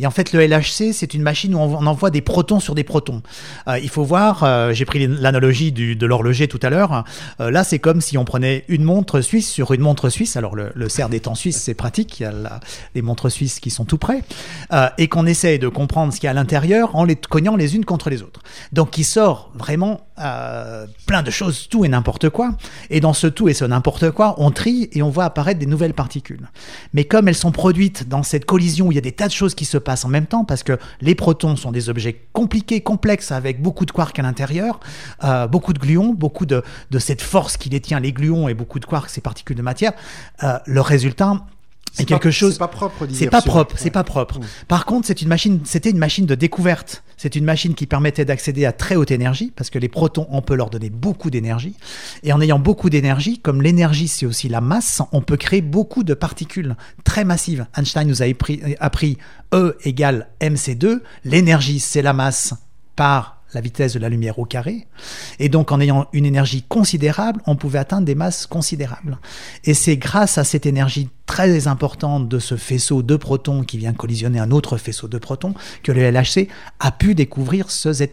Et 0.00 0.06
en 0.06 0.10
fait, 0.10 0.32
le 0.32 0.44
LHC, 0.46 0.92
c'est 0.94 1.12
une 1.12 1.20
machine 1.20 1.54
où 1.54 1.58
on 1.58 1.86
envoie 1.86 2.10
des 2.10 2.22
protons 2.22 2.58
sur 2.58 2.74
des 2.74 2.84
protons. 2.84 3.20
Euh, 3.68 3.78
il 3.78 3.90
faut 3.90 4.02
voir, 4.02 4.42
euh, 4.44 4.72
j'ai 4.72 4.86
pris 4.86 5.06
l'analogie 5.06 5.72
de 5.72 6.06
l'horloger 6.06 6.48
tout 6.48 6.58
à 6.62 6.70
l'heure. 6.70 7.04
Euh, 7.40 7.50
là, 7.50 7.64
c'est 7.64 7.78
comme 7.78 8.00
si 8.00 8.16
on 8.16 8.24
prenait 8.24 8.64
une 8.68 8.82
montre 8.82 9.20
suisse 9.20 9.50
sur 9.50 9.72
une 9.74 9.82
montre 9.82 10.08
suisse. 10.08 10.36
Alors, 10.36 10.56
le, 10.56 10.72
le 10.74 10.88
CERN 10.88 11.12
étant 11.12 11.34
suisse, 11.34 11.58
c'est 11.58 11.74
pratique. 11.74 12.20
Il 12.20 12.22
y 12.22 12.26
a 12.26 12.32
les 12.94 13.02
montres 13.02 13.30
suisses 13.30 13.60
qui 13.60 13.68
sont 13.68 13.84
tout 13.84 13.98
près. 13.98 14.22
Et 14.96 15.08
qu'on 15.08 15.26
essaye 15.26 15.58
de 15.58 15.68
comprendre 15.68 16.12
ce 16.14 16.20
qu'il 16.20 16.26
y 16.26 16.28
a 16.28 16.30
à 16.30 16.34
l'intérieur 16.34 16.96
en 16.96 17.04
les 17.04 17.16
cognant 17.16 17.56
les 17.56 17.76
unes 17.76 17.84
contre 17.84 18.08
les 18.08 18.22
autres. 18.22 18.40
Donc, 18.72 18.96
il 18.96 19.04
sort 19.04 19.52
vraiment 19.54 20.06
plein 21.06 21.22
de 21.22 21.30
choses, 21.30 21.68
tout 21.68 21.84
et 21.84 21.88
n'importe 21.88 22.30
quoi. 22.30 22.52
Et 22.88 23.00
dans 23.00 23.12
ce 23.12 23.26
tout 23.26 23.48
et 23.48 23.54
ce 23.54 23.64
n'importe 23.64 24.10
quoi, 24.10 24.34
on 24.38 24.50
trie 24.50 24.88
et 24.92 25.02
on 25.02 25.10
voit 25.10 25.24
apparaître 25.24 25.60
des 25.60 25.66
nouvelles 25.66 25.94
particules. 25.94 26.48
Mais 26.94 27.04
comme 27.04 27.28
elles 27.28 27.34
sont 27.34 27.52
produites 27.52 28.08
dans 28.08 28.22
cette 28.22 28.44
collision 28.44 28.86
où 28.86 28.92
il 28.92 28.94
y 28.94 28.98
a 28.98 29.02
des 29.02 29.12
tas 29.12 29.28
de 29.28 29.32
choses 29.32 29.54
qui 29.54 29.64
se 29.64 29.78
passent 29.78 29.89
en 30.04 30.08
même 30.08 30.26
temps, 30.26 30.44
parce 30.44 30.62
que 30.62 30.78
les 31.00 31.14
protons 31.14 31.56
sont 31.56 31.72
des 31.72 31.88
objets 31.88 32.20
compliqués, 32.32 32.80
complexes, 32.80 33.32
avec 33.32 33.60
beaucoup 33.60 33.86
de 33.86 33.90
quarks 33.90 34.18
à 34.18 34.22
l'intérieur, 34.22 34.80
euh, 35.24 35.46
beaucoup 35.46 35.72
de 35.72 35.78
gluons, 35.78 36.14
beaucoup 36.14 36.46
de, 36.46 36.62
de 36.90 36.98
cette 36.98 37.22
force 37.22 37.56
qui 37.56 37.68
détient 37.68 38.00
les 38.00 38.12
gluons 38.12 38.48
et 38.48 38.54
beaucoup 38.54 38.78
de 38.78 38.86
quarks, 38.86 39.10
ces 39.10 39.20
particules 39.20 39.56
de 39.56 39.62
matière, 39.62 39.92
euh, 40.42 40.58
le 40.66 40.80
résultat 40.80 41.40
Et 41.98 42.04
quelque 42.04 42.30
chose. 42.30 42.52
C'est 42.52 42.58
pas 42.58 42.68
propre. 42.68 43.06
C'est 43.12 43.28
pas 43.28 43.42
propre. 43.42 43.74
C'est 43.78 43.90
pas 43.90 44.04
propre. 44.04 44.40
Par 44.68 44.84
contre, 44.84 45.06
c'est 45.06 45.22
une 45.22 45.28
machine. 45.28 45.60
C'était 45.64 45.90
une 45.90 45.98
machine 45.98 46.26
de 46.26 46.34
découverte. 46.34 47.02
C'est 47.16 47.36
une 47.36 47.44
machine 47.44 47.74
qui 47.74 47.86
permettait 47.86 48.24
d'accéder 48.24 48.64
à 48.64 48.72
très 48.72 48.96
haute 48.96 49.10
énergie 49.10 49.52
parce 49.54 49.68
que 49.68 49.78
les 49.78 49.88
protons, 49.88 50.26
on 50.30 50.40
peut 50.40 50.54
leur 50.54 50.70
donner 50.70 50.88
beaucoup 50.88 51.28
d'énergie. 51.28 51.74
Et 52.22 52.32
en 52.32 52.40
ayant 52.40 52.58
beaucoup 52.58 52.88
d'énergie, 52.88 53.38
comme 53.38 53.60
l'énergie 53.60 54.08
c'est 54.08 54.24
aussi 54.24 54.48
la 54.48 54.62
masse, 54.62 55.02
on 55.12 55.20
peut 55.20 55.36
créer 55.36 55.60
beaucoup 55.60 56.02
de 56.02 56.14
particules 56.14 56.76
très 57.04 57.24
massives. 57.24 57.66
Einstein 57.76 58.08
nous 58.08 58.22
a 58.22 58.26
appris 58.80 59.18
E 59.52 59.76
égale 59.84 60.28
mc2. 60.40 61.00
L'énergie 61.24 61.80
c'est 61.80 62.02
la 62.02 62.14
masse 62.14 62.54
par 62.96 63.39
la 63.54 63.60
vitesse 63.60 63.94
de 63.94 63.98
la 63.98 64.08
lumière 64.08 64.38
au 64.38 64.44
carré. 64.44 64.86
Et 65.38 65.48
donc, 65.48 65.72
en 65.72 65.80
ayant 65.80 66.06
une 66.12 66.26
énergie 66.26 66.62
considérable, 66.62 67.40
on 67.46 67.56
pouvait 67.56 67.78
atteindre 67.78 68.04
des 68.04 68.14
masses 68.14 68.46
considérables. 68.46 69.18
Et 69.64 69.74
c'est 69.74 69.96
grâce 69.96 70.38
à 70.38 70.44
cette 70.44 70.66
énergie 70.66 71.08
très 71.26 71.68
importante 71.68 72.28
de 72.28 72.38
ce 72.38 72.56
faisceau 72.56 73.02
de 73.02 73.16
protons 73.16 73.62
qui 73.62 73.78
vient 73.78 73.92
collisionner 73.92 74.40
un 74.40 74.50
autre 74.50 74.76
faisceau 74.76 75.08
de 75.08 75.18
protons 75.18 75.54
que 75.82 75.92
le 75.92 76.10
LHC 76.10 76.48
a 76.80 76.90
pu 76.90 77.14
découvrir 77.14 77.70
ce 77.70 77.92
Z'. 77.92 78.08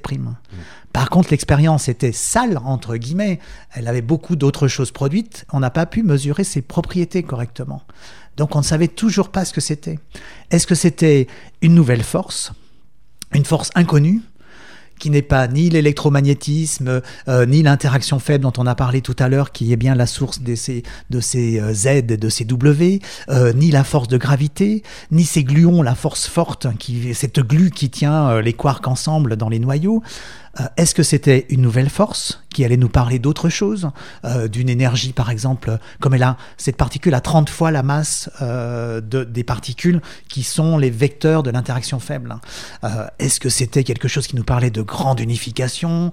Par 0.93 1.10
contre, 1.10 1.32
l'expérience 1.32 1.89
était 1.89 2.12
sale, 2.12 2.60
entre 2.63 2.95
guillemets. 2.95 3.39
Elle 3.73 3.88
avait 3.88 4.02
beaucoup 4.02 4.36
d'autres 4.36 4.67
choses 4.67 4.91
produites. 4.91 5.45
On 5.52 5.60
n'a 5.60 5.69
pas 5.69 5.86
pu 5.86 6.04
mesurer 6.04 6.43
ses 6.43 6.62
propriétés 6.62 7.23
correctement. 7.23 7.82
Donc, 8.38 8.56
on 8.56 8.60
ne 8.60 8.63
savait 8.63 8.88
toujours 8.88 9.30
pas 9.30 9.45
ce 9.45 9.54
que 9.54 9.62
c'était. 9.62 10.00
Est-ce 10.52 10.67
que 10.67 10.76
c'était 10.76 11.28
une 11.62 11.73
nouvelle 11.73 12.04
force 12.04 12.52
une 13.34 13.45
force 13.45 13.69
inconnue 13.76 14.21
qui 14.99 15.10
n'est 15.10 15.21
pas 15.21 15.47
ni 15.47 15.69
l'électromagnétisme, 15.69 17.01
euh, 17.27 17.45
ni 17.45 17.63
l'interaction 17.63 18.19
faible 18.19 18.43
dont 18.43 18.53
on 18.57 18.65
a 18.65 18.75
parlé 18.75 19.01
tout 19.01 19.15
à 19.19 19.29
l'heure, 19.29 19.51
qui 19.51 19.71
est 19.73 19.77
bien 19.77 19.95
la 19.95 20.07
source 20.07 20.41
de 20.41 20.55
ces, 20.55 20.83
de 21.10 21.19
ces 21.19 21.60
euh, 21.60 21.73
Z 21.73 21.88
et 21.88 22.01
de 22.01 22.29
ces 22.29 22.45
W, 22.45 22.99
euh, 23.29 23.53
ni 23.53 23.71
la 23.71 23.83
force 23.83 24.07
de 24.07 24.17
gravité, 24.17 24.83
ni 25.12 25.23
ces 25.23 25.43
gluons, 25.43 25.81
la 25.81 25.95
force 25.95 26.27
forte, 26.27 26.67
qui, 26.77 27.13
cette 27.13 27.39
glue 27.39 27.71
qui 27.71 27.89
tient 27.89 28.41
les 28.41 28.53
quarks 28.53 28.88
ensemble 28.88 29.36
dans 29.36 29.49
les 29.49 29.60
noyaux. 29.60 30.01
Euh, 30.59 30.63
est-ce 30.77 30.95
que 30.95 31.03
c'était 31.03 31.45
une 31.49 31.61
nouvelle 31.61 31.89
force 31.89 32.43
qui 32.53 32.65
allait 32.65 32.77
nous 32.77 32.89
parler 32.89 33.19
d'autre 33.19 33.49
chose, 33.49 33.89
euh, 34.25 34.47
d'une 34.47 34.69
énergie 34.69 35.13
par 35.13 35.29
exemple, 35.29 35.77
comme 35.99 36.13
elle 36.13 36.23
a 36.23 36.37
cette 36.57 36.77
particule 36.77 37.13
a 37.13 37.21
30 37.21 37.49
fois 37.49 37.71
la 37.71 37.83
masse 37.83 38.29
euh, 38.41 39.01
de, 39.01 39.23
des 39.23 39.43
particules 39.43 40.01
qui 40.29 40.43
sont 40.43 40.77
les 40.77 40.89
vecteurs 40.89 41.43
de 41.43 41.51
l'interaction 41.51 41.99
faible? 41.99 42.35
Est-ce 43.19 43.39
que 43.39 43.49
c'était 43.49 43.83
quelque 43.83 44.07
chose 44.07 44.27
qui 44.27 44.35
nous 44.35 44.43
parlait 44.43 44.71
de 44.71 44.81
grande 44.81 45.19
unification? 45.19 46.11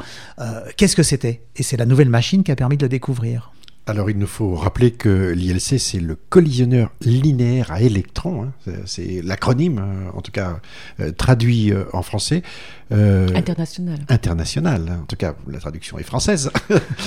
Qu'est-ce 0.76 0.96
que 0.96 1.02
c'était? 1.02 1.42
Et 1.56 1.62
c'est 1.62 1.76
la 1.76 1.86
nouvelle 1.86 2.08
machine 2.08 2.42
qui 2.42 2.52
a 2.52 2.56
permis 2.56 2.76
de 2.76 2.84
le 2.84 2.88
découvrir. 2.88 3.52
Alors 3.86 4.08
il 4.08 4.16
nous 4.16 4.26
faut 4.26 4.54
rappeler 4.54 4.92
que 4.92 5.32
l'ILC, 5.32 5.78
c'est 5.78 6.00
le 6.00 6.16
collisionneur 6.16 6.90
linéaire 7.02 7.70
à 7.70 7.82
électrons. 7.82 8.44
Hein. 8.44 8.72
C'est 8.86 9.20
l'acronyme, 9.22 9.78
euh, 9.78 10.16
en 10.16 10.22
tout 10.22 10.32
cas 10.32 10.60
euh, 11.00 11.12
traduit 11.12 11.70
euh, 11.70 11.84
en 11.92 12.00
français. 12.00 12.42
international. 12.90 13.98
International. 14.08 14.88
Hein. 14.88 15.00
En 15.02 15.06
tout 15.06 15.16
cas, 15.16 15.34
la 15.46 15.58
traduction 15.58 15.98
est 15.98 16.02
française, 16.02 16.50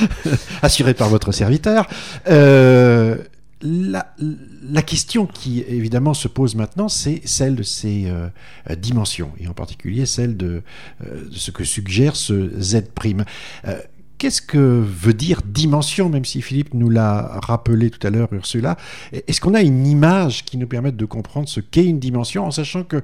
assurée 0.62 0.94
par 0.94 1.10
votre 1.10 1.32
serviteur. 1.32 1.88
La, 3.63 4.13
la, 4.70 4.82
question 4.84 5.26
qui 5.26 5.62
évidemment 5.62 6.13
se 6.13 6.28
pose 6.28 6.54
maintenant, 6.54 6.90
c'est 6.90 7.22
celle 7.26 7.56
de 7.56 7.63
ces 7.63 8.06
dimensions, 8.78 9.32
et 9.40 9.48
en 9.48 9.54
particulier 9.54 10.06
celle 10.06 10.38
de, 10.38 10.62
de, 11.02 11.34
ce 11.34 11.50
que 11.50 11.63
suggère 11.63 12.16
ce 12.16 12.52
Z'. 12.62 12.92
Qu'est-ce 14.18 14.42
que 14.42 14.58
veut 14.58 15.14
dire 15.14 15.42
dimension, 15.46 16.10
même 16.10 16.26
si 16.26 16.42
Philippe 16.42 16.74
nous 16.74 16.90
l'a 16.90 17.40
rappelé 17.44 17.92
tout 17.92 18.06
à 18.06 18.10
l'heure, 18.10 18.30
Ursula? 18.34 18.76
Est-ce 19.12 19.40
qu'on 19.40 19.54
a 19.54 19.62
une 19.62 19.86
image 19.86 20.44
qui 20.44 20.58
nous 20.58 20.66
permette 20.66 20.98
de 20.98 21.06
comprendre 21.06 21.48
ce 21.48 21.60
qu'est 21.60 21.86
une 21.86 22.00
dimension, 22.00 22.46
en 22.48 22.50
sachant 22.50 22.84
que 22.84 23.04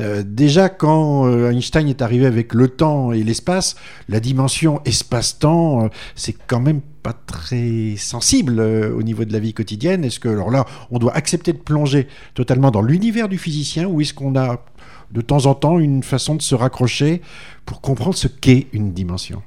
euh, 0.00 0.24
déjà 0.26 0.68
quand 0.68 1.28
euh, 1.28 1.52
Einstein 1.52 1.86
est 1.86 2.02
arrivé 2.02 2.26
avec 2.26 2.54
le 2.54 2.66
temps 2.66 3.12
et 3.12 3.22
l'espace, 3.22 3.76
la 4.08 4.18
dimension 4.18 4.80
espace-temps, 4.84 5.84
euh, 5.84 5.88
c'est 6.16 6.36
quand 6.48 6.60
même 6.60 6.80
pas 7.04 7.12
très 7.12 7.94
sensible 7.96 8.58
au 8.58 9.04
niveau 9.04 9.24
de 9.24 9.32
la 9.32 9.38
vie 9.38 9.54
quotidienne. 9.54 10.04
Est-ce 10.04 10.18
que, 10.18 10.28
alors 10.28 10.50
là, 10.50 10.66
on 10.90 10.98
doit 10.98 11.14
accepter 11.14 11.52
de 11.52 11.58
plonger 11.58 12.08
totalement 12.34 12.72
dans 12.72 12.82
l'univers 12.82 13.28
du 13.28 13.38
physicien, 13.38 13.86
ou 13.86 14.00
est-ce 14.00 14.12
qu'on 14.12 14.34
a 14.34 14.64
de 15.12 15.20
temps 15.20 15.46
en 15.46 15.54
temps 15.54 15.78
une 15.78 16.02
façon 16.02 16.34
de 16.34 16.42
se 16.42 16.56
raccrocher 16.56 17.22
pour 17.64 17.80
comprendre 17.80 18.16
ce 18.16 18.26
qu'est 18.26 18.66
une 18.72 18.92
dimension? 18.92 19.40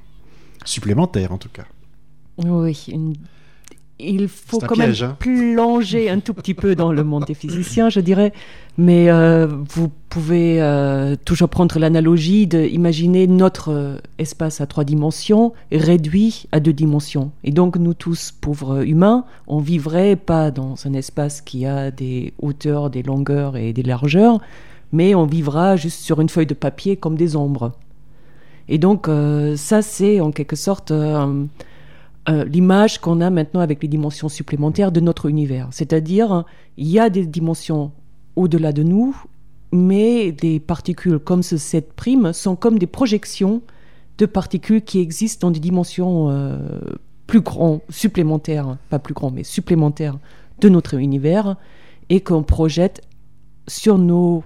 Supplémentaire 0.64 1.32
en 1.32 1.38
tout 1.38 1.48
cas. 1.48 1.64
Oui, 2.38 2.86
il 4.02 4.28
faut 4.28 4.58
quand 4.58 4.76
même 4.76 4.94
hein. 5.00 5.16
plonger 5.18 6.10
un 6.10 6.20
tout 6.20 6.34
petit 6.34 6.54
peu 6.54 6.74
dans 6.74 6.92
le 6.92 7.04
monde 7.04 7.24
des 7.26 7.34
physiciens, 7.34 7.88
je 7.88 8.00
dirais. 8.00 8.32
Mais 8.78 9.10
euh, 9.10 9.46
vous 9.46 9.90
pouvez 10.08 10.60
euh, 10.60 11.14
toujours 11.24 11.48
prendre 11.48 11.78
l'analogie 11.78 12.46
d'imaginer 12.46 13.26
notre 13.26 13.70
euh, 13.70 13.98
espace 14.18 14.60
à 14.60 14.66
trois 14.66 14.84
dimensions 14.84 15.52
réduit 15.70 16.46
à 16.52 16.60
deux 16.60 16.72
dimensions. 16.72 17.30
Et 17.44 17.52
donc 17.52 17.76
nous 17.76 17.94
tous, 17.94 18.32
pauvres 18.32 18.86
humains, 18.86 19.24
on 19.46 19.58
vivrait 19.58 20.16
pas 20.16 20.50
dans 20.50 20.74
un 20.86 20.94
espace 20.94 21.40
qui 21.40 21.66
a 21.66 21.90
des 21.90 22.32
hauteurs, 22.40 22.90
des 22.90 23.02
longueurs 23.02 23.56
et 23.56 23.72
des 23.72 23.82
largeurs, 23.82 24.40
mais 24.92 25.14
on 25.14 25.26
vivra 25.26 25.76
juste 25.76 26.00
sur 26.00 26.20
une 26.20 26.28
feuille 26.28 26.46
de 26.46 26.54
papier 26.54 26.96
comme 26.96 27.16
des 27.16 27.36
ombres. 27.36 27.72
Et 28.68 28.78
donc, 28.78 29.08
euh, 29.08 29.56
ça, 29.56 29.82
c'est 29.82 30.20
en 30.20 30.30
quelque 30.30 30.56
sorte 30.56 30.90
euh, 30.90 31.44
euh, 32.28 32.44
l'image 32.44 33.00
qu'on 33.00 33.20
a 33.20 33.30
maintenant 33.30 33.60
avec 33.60 33.82
les 33.82 33.88
dimensions 33.88 34.28
supplémentaires 34.28 34.92
de 34.92 35.00
notre 35.00 35.26
univers. 35.26 35.68
C'est-à-dire, 35.70 36.44
il 36.76 36.88
y 36.88 36.98
a 36.98 37.10
des 37.10 37.26
dimensions 37.26 37.92
au-delà 38.36 38.72
de 38.72 38.82
nous, 38.82 39.16
mais 39.72 40.32
des 40.32 40.60
particules 40.60 41.18
comme 41.18 41.42
ce 41.42 41.56
7' 41.56 42.32
sont 42.32 42.56
comme 42.56 42.78
des 42.78 42.86
projections 42.86 43.62
de 44.18 44.26
particules 44.26 44.82
qui 44.82 45.00
existent 45.00 45.48
dans 45.48 45.50
des 45.50 45.60
dimensions 45.60 46.30
plus 47.26 47.40
grandes, 47.40 47.80
supplémentaires, 47.88 48.76
pas 48.90 48.98
plus 48.98 49.14
grands, 49.14 49.30
mais 49.30 49.42
supplémentaires 49.42 50.18
de 50.60 50.68
notre 50.68 50.94
univers, 50.94 51.56
et 52.10 52.20
qu'on 52.20 52.42
projette 52.42 53.00
sur 53.66 53.96
nos 53.96 54.44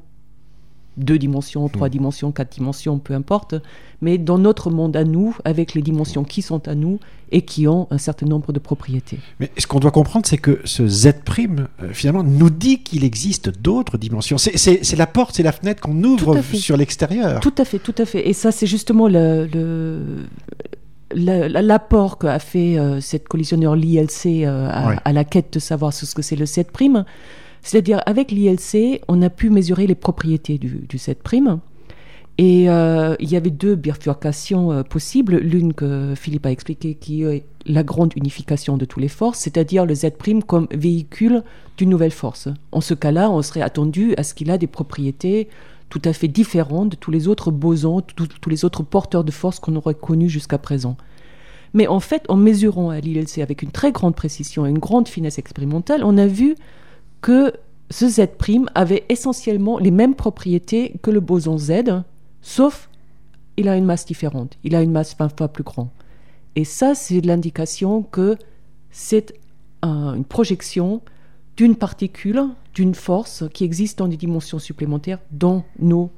deux 0.97 1.19
dimensions, 1.19 1.69
trois 1.69 1.89
hmm. 1.89 1.91
dimensions, 1.91 2.33
quatre 2.33 2.53
dimensions, 2.53 2.99
peu 2.99 3.15
importe, 3.15 3.55
mais 4.01 4.19
dans 4.19 4.39
notre 4.39 4.71
monde 4.71 4.97
à 4.97 5.05
nous, 5.05 5.37
avec 5.45 5.75
les 5.75 5.83
dimensions 5.83 6.25
qui 6.25 6.43
sont 6.43 6.67
à 6.69 6.75
nous 6.75 6.99
et 7.33 7.43
qui 7.43 7.67
ont 7.67 7.89
un 7.91 7.99
certain 7.99 8.27
nombre 8.27 8.53
de 8.53 8.59
propriétés. 8.59 9.19
Mais 9.41 9.51
ce 9.59 9.67
qu'on 9.67 9.81
doit 9.81 9.91
comprendre, 9.91 10.27
c'est 10.27 10.39
que 10.39 10.61
ce 10.65 10.87
Z', 10.87 11.15
euh, 11.39 11.93
finalement, 11.93 12.23
nous 12.23 12.51
dit 12.51 12.83
qu'il 12.83 13.05
existe 13.05 13.51
d'autres 13.61 13.99
dimensions. 13.99 14.39
C'est 14.39 14.97
la 14.97 15.07
porte, 15.07 15.35
c'est 15.35 15.43
la 15.43 15.53
fenêtre 15.53 15.83
qu'on 15.83 16.03
ouvre 16.05 16.41
sur 16.55 16.77
l'extérieur. 16.77 17.41
Tout 17.41 17.55
à 17.59 17.65
fait, 17.65 17.79
tout 17.79 17.95
à 17.99 18.05
fait. 18.05 18.29
Et 18.29 18.33
ça, 18.33 18.53
c'est 18.53 18.67
justement 18.67 19.09
le, 19.09 19.49
l'apport 21.15 22.19
qu'a 22.19 22.39
fait 22.39 22.79
euh, 22.79 23.01
cette 23.01 23.29
collisionneur 23.29 23.77
l'ILC 23.77 24.27
euh, 24.27 24.69
à, 25.05 25.13
la 25.13 25.25
quête 25.25 25.53
de 25.53 25.59
savoir 25.59 25.93
ce 25.93 26.13
que 26.15 26.23
c'est 26.23 26.37
le 26.37 26.45
7'. 26.45 27.05
C'est-à-dire, 27.67 28.01
avec 28.07 28.31
l'ILC, 28.31 29.03
on 29.09 29.21
a 29.23 29.29
pu 29.29 29.51
mesurer 29.51 29.89
les 29.89 29.97
propriétés 29.97 30.57
du, 30.57 30.87
du 30.89 30.99
7'. 30.99 31.59
Et 32.39 32.71
euh, 32.71 33.17
il 33.19 33.29
y 33.29 33.35
avait 33.35 33.51
deux 33.51 33.75
bifurcations 33.75 34.71
euh, 34.71 34.83
possibles. 34.85 35.39
L'une 35.39 35.75
que 35.75 36.15
Philippe 36.15 36.47
a 36.47 36.53
expliqué, 36.53 36.95
qui 36.95 37.25
est 37.25 37.45
la 37.65 37.83
grande 37.83 38.13
unification 38.15 38.77
de 38.77 38.85
toutes 38.85 39.03
les 39.03 39.09
forces, 39.09 39.41
c'est-à-dire 39.41 39.85
le 39.85 39.97
Z' 39.97 40.13
comme 40.47 40.69
véhicule 40.71 41.43
d'une 41.77 41.91
nouvelle 41.91 42.13
force. 42.13 42.47
En 42.71 42.81
ce 42.81 42.95
cas-là, 42.95 43.33
on 43.33 43.43
serait 43.43 43.63
attendu 43.63 44.15
à 44.17 44.23
ce 44.23 44.35
qu'il 44.35 44.53
a 44.53 44.59
des 44.59 44.69
propriétés 44.69 45.49
tout 45.89 46.03
à 46.05 46.13
fait 46.13 46.29
différentes 46.29 46.91
de 46.91 46.97
tous 46.97 47.11
les 47.11 47.27
autres 47.27 47.51
bosons, 47.51 48.01
tous 48.01 48.49
les 48.49 48.65
autres 48.65 48.85
porteurs 48.85 49.25
de 49.25 49.33
force 49.33 49.59
qu'on 49.59 49.75
aurait 49.75 49.95
connus 49.95 50.29
jusqu'à 50.29 50.59
présent. 50.59 50.97
Mais 51.75 51.89
en 51.89 51.99
fait, 51.99 52.27
en 52.29 52.37
mesurant 52.37 52.91
à 52.91 53.01
l'ILC 53.01 53.39
avec 53.39 53.63
une 53.63 53.73
très 53.73 53.91
grande 53.91 54.15
précision 54.15 54.67
et 54.67 54.71
une 54.71 54.79
grande 54.79 55.09
finesse 55.09 55.41
expérimentale, 55.41 56.05
on 56.05 56.17
a 56.17 56.29
vu 56.29 56.55
que 57.21 57.53
ce 57.91 58.09
Z' 58.09 58.29
avait 58.75 59.05
essentiellement 59.09 59.79
les 59.79 59.91
mêmes 59.91 60.15
propriétés 60.15 60.95
que 61.03 61.11
le 61.11 61.21
boson 61.21 61.59
Z, 61.59 62.03
sauf 62.43 62.89
il 63.57 63.69
a 63.69 63.77
une 63.77 63.85
masse 63.85 64.05
différente, 64.05 64.57
il 64.65 64.75
a 64.75 64.83
une 64.83 64.93
masse 64.93 65.17
20 65.19 65.37
fois 65.37 65.49
plus 65.49 65.65
grande. 65.65 65.89
Et 66.57 66.65
ça, 66.65 66.95
c'est 66.95 67.21
l'indication 67.21 68.03
que 68.03 68.37
c'est 68.91 69.35
une 69.83 70.25
projection 70.25 71.01
d'une 71.57 71.77
particule, 71.77 72.43
d'une 72.75 72.95
force 72.95 73.45
qui 73.53 73.65
existe 73.65 73.99
dans 73.99 74.09
des 74.09 74.17
dimensions 74.17 74.59
supplémentaires 74.59 75.19
dans 75.31 75.65
nos 75.79 76.11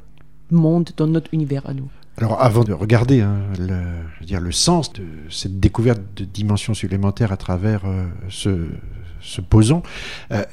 mondes, 0.50 0.90
dans 0.96 1.06
notre 1.06 1.32
univers 1.34 1.68
à 1.68 1.74
nous. 1.74 1.88
Alors 2.16 2.42
avant 2.42 2.64
de 2.64 2.72
regarder 2.72 3.20
hein, 3.20 3.42
le, 3.58 4.24
dire, 4.26 4.40
le 4.40 4.50
sens 4.50 4.92
de 4.92 5.04
cette 5.30 5.60
découverte 5.60 6.00
de 6.16 6.24
dimensions 6.24 6.74
supplémentaires 6.74 7.30
à 7.30 7.36
travers 7.36 7.84
euh, 7.84 8.06
ce, 8.28 8.66
se 9.20 9.40
posant. 9.40 9.82
Euh, 10.32 10.44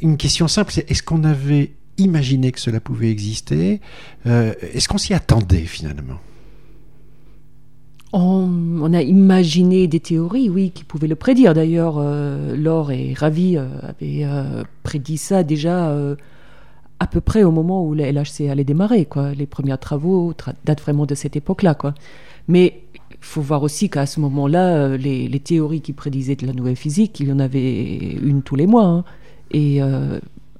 une 0.00 0.16
question 0.16 0.48
simple, 0.48 0.72
c'est 0.72 0.90
est-ce 0.90 1.02
qu'on 1.02 1.24
avait 1.24 1.72
imaginé 1.98 2.52
que 2.52 2.60
cela 2.60 2.80
pouvait 2.80 3.10
exister? 3.10 3.80
Euh, 4.26 4.52
Est-ce 4.72 4.88
qu'on 4.88 4.98
s'y 4.98 5.14
attendait 5.14 5.64
finalement? 5.64 6.18
On, 8.12 8.92
a 8.94 9.02
imaginé 9.02 9.88
des 9.88 9.98
théories, 9.98 10.48
oui, 10.48 10.70
qui 10.70 10.84
pouvaient 10.84 11.08
le 11.08 11.16
prédire. 11.16 11.52
D'ailleurs, 11.52 11.96
euh, 11.98 12.56
Laure 12.56 12.92
et 12.92 13.12
Ravi 13.12 13.56
avaient 13.56 14.26
prédit 14.84 15.18
ça 15.18 15.42
déjà 15.42 15.92
à 17.00 17.06
peu 17.08 17.20
près 17.20 17.42
au 17.42 17.50
moment 17.50 17.84
où 17.84 17.92
la 17.92 18.12
LHC 18.12 18.48
allait 18.48 18.64
démarrer. 18.64 19.04
Quoi. 19.04 19.32
Les 19.32 19.46
premiers 19.46 19.76
travaux 19.78 20.32
datent 20.64 20.80
vraiment 20.80 21.06
de 21.06 21.16
cette 21.16 21.34
époque-là. 21.34 21.74
Quoi. 21.74 21.94
Mais 22.46 22.83
il 23.14 23.26
faut 23.26 23.40
voir 23.40 23.62
aussi 23.62 23.88
qu'à 23.88 24.06
ce 24.06 24.20
moment-là, 24.20 24.96
les, 24.96 25.40
théories 25.40 25.80
qui 25.80 25.92
prédisaient 25.92 26.36
de 26.36 26.46
la 26.46 26.52
nouvelle 26.52 26.76
physique, 26.76 27.20
il 27.20 27.28
y 27.28 27.32
en 27.32 27.38
avait 27.38 28.12
une 28.22 28.42
tous 28.42 28.56
les 28.56 28.66
mois. 28.66 28.84
Hein. 28.84 29.04
Et 29.50 29.80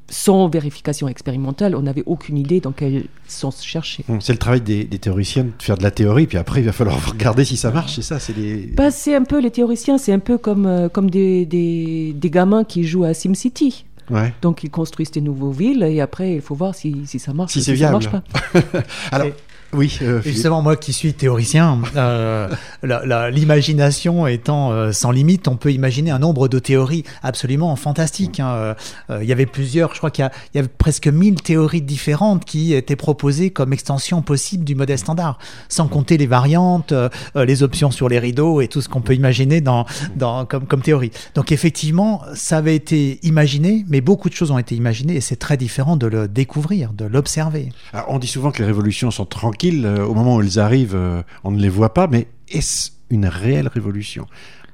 sans 0.08 0.48
vérification 0.48 1.08
expérimentale, 1.08 1.74
on 1.74 1.82
n'avait 1.82 2.02
aucune 2.06 2.36
idée 2.36 2.60
dans 2.60 2.72
quel 2.72 3.04
sens 3.26 3.64
chercher. 3.64 4.04
C'est 4.20 4.32
le 4.32 4.38
travail 4.38 4.60
des, 4.60 4.86
théoriciens 4.86 5.44
de 5.44 5.52
faire 5.58 5.78
de 5.78 5.82
la 5.82 5.90
théorie, 5.90 6.26
puis 6.26 6.38
après 6.38 6.60
il 6.60 6.66
va 6.66 6.72
falloir 6.72 7.04
regarder 7.10 7.44
si 7.44 7.56
ça 7.56 7.70
marche, 7.70 7.96
c'est 7.96 8.02
ça 8.02 8.18
C'est 8.18 8.32
bah, 8.74 8.88
un 9.08 9.24
peu 9.24 9.40
les 9.40 9.50
théoriciens, 9.50 9.98
c'est 9.98 10.12
un 10.12 10.18
peu 10.18 10.38
comme, 10.38 10.66
euh, 10.66 10.88
comme 10.88 11.10
des, 11.10 11.46
des, 11.46 12.30
gamins 12.30 12.64
qui 12.64 12.84
jouent 12.84 13.04
à 13.04 13.14
SimCity. 13.14 13.86
Ouais. 14.10 14.34
Donc 14.42 14.62
ils 14.62 14.70
construisent 14.70 15.12
des 15.12 15.22
nouveaux 15.22 15.50
villes 15.50 15.82
et 15.82 16.00
après 16.02 16.34
il 16.34 16.42
faut 16.42 16.54
voir 16.54 16.74
si, 16.74 17.06
si 17.06 17.18
ça 17.18 17.32
marche 17.32 17.52
si 17.52 17.60
ou 17.60 17.62
si 17.62 17.78
ça 17.78 17.90
marche 17.90 18.10
pas. 18.10 18.22
Alors, 19.10 19.28
oui. 19.74 19.98
Euh, 20.02 20.22
justement, 20.22 20.62
moi 20.62 20.76
qui 20.76 20.92
suis 20.92 21.14
théoricien, 21.14 21.80
euh, 21.96 22.48
l'imagination 23.30 24.26
étant 24.26 24.72
euh, 24.72 24.92
sans 24.92 25.10
limite, 25.10 25.48
on 25.48 25.56
peut 25.56 25.72
imaginer 25.72 26.10
un 26.10 26.18
nombre 26.18 26.48
de 26.48 26.58
théories 26.58 27.04
absolument 27.22 27.74
fantastiques. 27.76 28.40
Hein. 28.40 28.74
il 29.10 29.26
y 29.26 29.32
avait 29.32 29.46
plusieurs, 29.46 29.92
je 29.92 29.98
crois 29.98 30.10
qu'il 30.10 30.28
y, 30.54 30.58
avait 30.58 30.68
presque 30.68 31.08
1000 31.08 31.42
théories 31.42 31.82
différentes 31.82 32.44
qui 32.44 32.74
étaient 32.74 32.96
proposées 32.96 33.50
comme 33.50 33.72
extension 33.72 34.22
possible 34.22 34.64
du 34.64 34.74
modèle 34.74 34.98
standard, 34.98 35.38
sans 35.68 35.88
compter 35.88 36.16
les 36.16 36.26
variantes, 36.26 36.92
les 37.34 37.62
options 37.62 37.90
sur 37.90 38.08
les 38.08 38.18
rideaux 38.18 38.60
et 38.60 38.68
tout 38.68 38.80
ce 38.80 38.88
qu'on 38.88 39.00
peut 39.00 39.14
imaginer 39.14 39.60
dans, 39.60 39.86
dans, 40.16 40.44
comme, 40.46 40.66
comme 40.66 40.82
théorie. 40.82 41.10
Donc 41.34 41.52
effectivement, 41.52 42.22
ça 42.34 42.58
avait 42.58 42.76
été 42.76 43.18
imaginé, 43.22 43.84
mais 43.88 44.00
beaucoup 44.00 44.28
de 44.28 44.34
choses 44.34 44.50
ont 44.50 44.58
été 44.58 44.74
imaginées 44.74 45.16
et 45.16 45.20
c'est 45.20 45.36
très 45.36 45.56
différent 45.56 45.96
de 45.96 46.06
le 46.06 46.28
découvrir, 46.28 46.92
de 46.92 47.04
l'observer. 47.04 47.70
On 48.08 48.18
dit 48.18 48.26
souvent 48.26 48.50
que 48.50 48.58
les 48.58 48.66
révolutions 48.66 49.10
sont 49.10 49.26
tranquilles 49.26 49.63
euh, 49.72 50.04
au 50.04 50.14
moment 50.14 50.36
où 50.36 50.42
elles 50.42 50.58
arrivent, 50.58 50.94
euh, 50.94 51.22
on 51.42 51.50
ne 51.50 51.60
les 51.60 51.68
voit 51.68 51.94
pas, 51.94 52.06
mais 52.06 52.28
est-ce 52.48 52.90
une 53.10 53.26
réelle 53.26 53.68
révolution? 53.68 54.26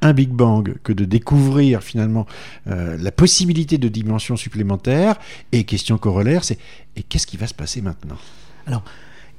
Un 0.03 0.13
Big 0.13 0.31
Bang 0.31 0.77
que 0.83 0.93
de 0.93 1.05
découvrir 1.05 1.83
finalement 1.83 2.27
euh, 2.67 2.97
la 2.99 3.13
possibilité 3.13 3.79
de 3.79 3.89
dimensions 3.89 4.37
supplémentaires? 4.37 5.17
Et 5.53 5.65
question 5.65 5.99
corollaire, 5.99 6.45
c'est 6.45 6.59
et 6.97 7.03
qu'est-ce 7.03 7.27
qui 7.27 7.37
va 7.37 7.47
se 7.47 7.55
passer 7.55 7.83
maintenant? 7.83 8.17
Alors, 8.67 8.83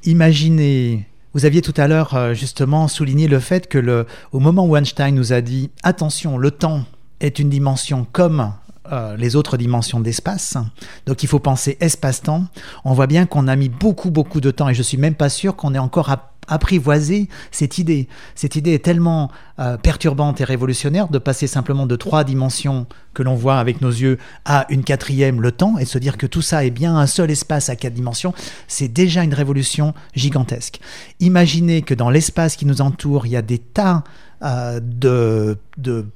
imaginez. 0.04 1.08
Vous 1.34 1.46
aviez 1.46 1.62
tout 1.62 1.74
à 1.78 1.88
l'heure 1.88 2.36
justement 2.36 2.90
souligné 2.90 3.30
le 3.30 3.40
fait 3.40 3.70
que 3.70 3.78
le, 3.78 4.06
au 4.34 4.40
moment 4.42 4.66
où 4.66 4.76
Einstein 4.76 5.16
nous 5.16 5.32
a 5.32 5.40
dit 5.40 5.70
attention, 5.82 6.38
le 6.38 6.52
temps 6.52 6.84
est 7.22 7.40
une 7.40 7.50
dimension 7.50 8.06
comme 8.12 8.54
euh, 8.92 9.16
les 9.16 9.36
autres 9.36 9.58
dimensions 9.58 10.00
d'espace. 10.00 10.58
Donc 11.06 11.24
il 11.24 11.28
faut 11.28 11.40
penser 11.40 11.78
espace-temps. 11.80 12.46
On 12.84 12.94
voit 12.94 13.08
bien 13.08 13.26
qu'on 13.26 13.48
a 13.48 13.56
mis 13.56 13.70
beaucoup 13.70 14.10
beaucoup 14.10 14.42
de 14.42 14.50
temps 14.50 14.70
et 14.70 14.74
je 14.74 14.82
suis 14.82 14.98
même 14.98 15.16
pas 15.16 15.30
sûr 15.30 15.56
qu'on 15.56 15.74
ait 15.74 15.80
encore 15.80 16.10
apprivoisé 16.48 17.30
cette 17.52 17.78
idée. 17.78 18.08
Cette 18.36 18.56
idée 18.56 18.74
est 18.74 18.84
tellement 18.84 19.32
euh, 19.60 19.78
perturbante 19.78 20.42
et 20.42 20.44
révolutionnaire 20.44 21.08
de 21.08 21.18
passer 21.18 21.48
simplement 21.48 21.86
de 21.86 21.96
trois 21.96 22.24
dimensions 22.24 22.88
que 23.14 23.24
l'on 23.24 23.36
voit 23.36 23.60
avec 23.60 23.82
nos 23.82 23.90
yeux 23.90 24.18
à 24.46 24.66
une 24.70 24.84
quatrième, 24.84 25.42
le 25.42 25.52
temps, 25.52 25.78
et 25.78 25.84
de 25.84 25.90
se 25.90 25.98
dire 25.98 26.18
que 26.18 26.26
tout 26.26 26.42
ça 26.42 26.66
est 26.66 26.72
bien 26.72 26.96
un 26.96 27.08
seul 27.08 27.32
espace 27.32 27.70
à 27.70 27.76
quatre 27.76 27.94
dimensions, 27.94 28.34
c'est 28.68 28.88
déjà 28.88 29.24
une 29.24 29.34
révolution 29.34 29.94
gigantesque. 30.16 30.80
Imaginez 31.20 31.84
que 31.84 31.94
dans 31.94 32.10
l'espace 32.10 32.56
qui 32.56 32.66
nous 32.66 32.82
entoure, 32.82 33.26
il 33.28 33.34
y 33.34 33.38
a 33.38 33.42
des 33.42 33.60
tas 33.60 34.04
euh, 34.44 34.80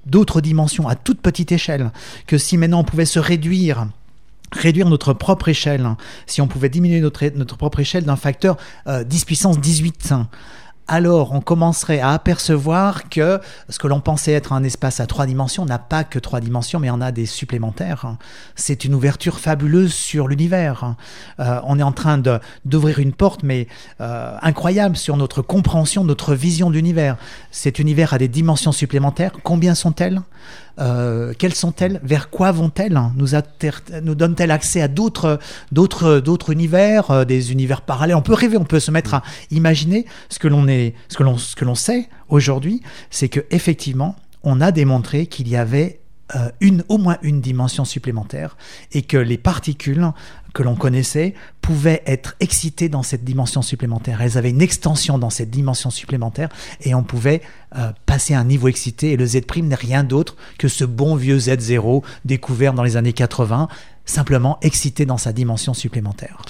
d'autres 0.05 0.41
dimensions 0.41 0.88
à 0.88 0.95
toute 0.95 1.21
petite 1.21 1.51
échelle, 1.51 1.91
que 2.27 2.38
si 2.38 2.57
maintenant 2.57 2.79
on 2.79 2.83
pouvait 2.83 3.05
se 3.05 3.19
réduire 3.19 3.88
réduire 4.51 4.88
notre 4.88 5.13
propre 5.13 5.49
échelle, 5.49 5.88
si 6.27 6.39
on 6.41 6.47
pouvait 6.47 6.69
diminuer 6.69 7.01
notre, 7.01 7.25
notre 7.35 7.57
propre 7.57 7.81
échelle 7.81 8.05
d'un 8.05 8.15
facteur 8.15 8.57
10 8.88 8.91
euh, 8.91 9.25
puissance 9.25 9.59
18, 9.59 10.13
alors 10.88 11.34
on 11.34 11.41
commencerait 11.41 12.00
à 12.00 12.12
apercevoir 12.12 13.10
que 13.10 13.39
ce 13.69 13.80
que 13.80 13.88
l'on 13.88 14.00
pensait 14.00 14.34
être 14.34 14.54
un 14.54 14.63
espace 14.63 15.00
à 15.00 15.08
trois 15.08 15.26
dimensions 15.26 15.65
n'a 15.65 15.80
pas 15.80 16.04
que 16.04 16.19
trois 16.19 16.39
dimensions, 16.39 16.80
mais 16.80 16.89
en 16.89 17.02
a 17.02 17.12
des 17.12 17.26
supplémentaires. 17.26 18.15
C'est 18.56 18.86
une 18.86 18.93
ouverture 18.93 19.39
fabuleuse 19.39 19.93
sur 19.93 20.28
l'univers. 20.28 20.95
Euh, 21.39 21.60
on 21.63 21.80
est 21.80 21.84
en 21.84 21.91
train 21.91 22.21
d'ouvrir 22.65 23.00
une 23.00 23.13
porte, 23.13 23.43
mais 23.43 23.67
euh, 24.02 24.38
incroyable 24.41 24.95
sur 24.95 25.17
notre 25.17 25.41
compréhension, 25.41 26.04
notre 26.04 26.36
vision 26.36 26.69
de 26.69 26.76
l'univers. 26.76 27.17
Cet 27.52 27.80
univers 27.80 28.13
a 28.13 28.17
des 28.17 28.28
dimensions 28.28 28.71
supplémentaires. 28.71 29.32
Combien 29.43 29.76
sont-elles? 29.76 30.21
Euh, 30.78 31.34
quelles 31.38 31.56
sont-elles? 31.56 32.02
Vers 32.04 32.30
quoi 32.30 32.52
vont-elles? 32.52 33.00
Nous, 33.15 34.15
donnent-elles 34.15 34.52
accès 34.52 34.82
à 34.82 34.88
d'autres, 34.88 35.39
univers, 36.50 37.26
des 37.26 37.52
univers 37.52 37.82
parallèles? 37.82 38.15
On 38.15 38.21
peut 38.21 38.34
rêver, 38.34 38.58
on 38.58 38.65
peut 38.65 38.82
se 38.82 38.91
mettre 38.91 39.13
à 39.13 39.24
imaginer. 39.52 40.06
Ce 40.30 40.38
que 40.38 40.48
l'on 40.48 40.67
est, 40.67 40.74
l'on, 41.19 41.38
ce 41.38 41.55
que 41.55 41.65
l'on 41.65 41.75
sait 41.75 42.09
aujourd'hui, 42.29 42.81
c'est 43.09 43.29
que 43.29 43.45
effectivement, 43.51 44.15
on 44.43 44.61
a 44.61 44.71
démontré 44.71 45.27
qu'il 45.27 45.47
y 45.47 45.55
avait 45.55 45.99
euh, 46.35 46.49
une, 46.59 46.83
au 46.89 46.97
moins 46.97 47.17
une 47.21 47.39
dimension 47.39 47.85
supplémentaire 47.85 48.57
et 48.93 49.03
que 49.03 49.17
les 49.17 49.38
particules 49.38 50.11
que 50.55 50.63
l'on 50.63 50.75
connaissait 50.75 51.35
pouvaient 51.61 52.01
être 52.07 52.35
excitées 52.39 52.89
dans 52.89 53.03
cette 53.03 53.23
dimension 53.23 53.61
supplémentaire. 53.61 54.23
Elles 54.23 54.35
avaient 54.35 54.49
une 54.49 54.61
extension 54.61 55.19
dans 55.19 55.29
cette 55.29 55.51
dimension 55.51 55.91
supplémentaire 55.91 56.49
et 56.81 56.95
on 56.95 57.03
pouvait 57.03 57.41
euh, 57.75 57.91
passer 58.07 58.33
à 58.33 58.39
un 58.39 58.43
niveau 58.43 58.69
excité 58.69 59.11
et 59.11 59.17
le 59.17 59.25
Z' 59.27 59.41
n'est 59.57 59.75
rien 59.75 60.03
d'autre 60.03 60.35
que 60.57 60.67
ce 60.67 60.83
bon 60.83 61.15
vieux 61.15 61.38
Z0 61.38 62.03
découvert 62.23 62.73
dans 62.73 62.83
les 62.83 62.97
années 62.97 63.13
80, 63.13 63.67
simplement 64.05 64.57
excité 64.63 65.05
dans 65.05 65.19
sa 65.19 65.31
dimension 65.31 65.75
supplémentaire. 65.75 66.41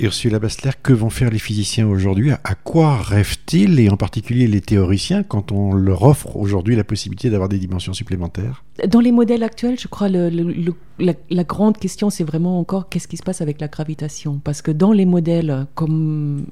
Ursula 0.00 0.40
Bastler, 0.40 0.72
que 0.82 0.92
vont 0.92 1.10
faire 1.10 1.30
les 1.30 1.38
physiciens 1.38 1.86
aujourd'hui? 1.86 2.32
À 2.32 2.54
quoi 2.56 2.96
rêvent-ils, 2.96 3.78
et 3.78 3.88
en 3.88 3.96
particulier 3.96 4.48
les 4.48 4.60
théoriciens, 4.60 5.22
quand 5.22 5.52
on 5.52 5.72
leur 5.72 6.02
offre 6.02 6.36
aujourd'hui 6.36 6.74
la 6.74 6.82
possibilité 6.82 7.30
d'avoir 7.30 7.48
des 7.48 7.58
dimensions 7.58 7.92
supplémentaires? 7.92 8.64
Dans 8.88 8.98
les 8.98 9.12
modèles 9.12 9.44
actuels, 9.44 9.78
je 9.78 9.86
crois 9.86 10.08
le, 10.08 10.74
la, 10.98 11.44
grande 11.44 11.78
question, 11.78 12.10
c'est 12.10 12.24
vraiment 12.24 12.58
encore 12.58 12.88
qu'est-ce 12.88 13.06
qui 13.06 13.16
se 13.16 13.22
passe 13.22 13.40
avec 13.40 13.60
la 13.60 13.68
gravitation? 13.68 14.40
Parce 14.42 14.62
que 14.62 14.72
dans 14.72 14.90
les 14.90 15.06
modèles, 15.06 15.66
comme 15.76 16.46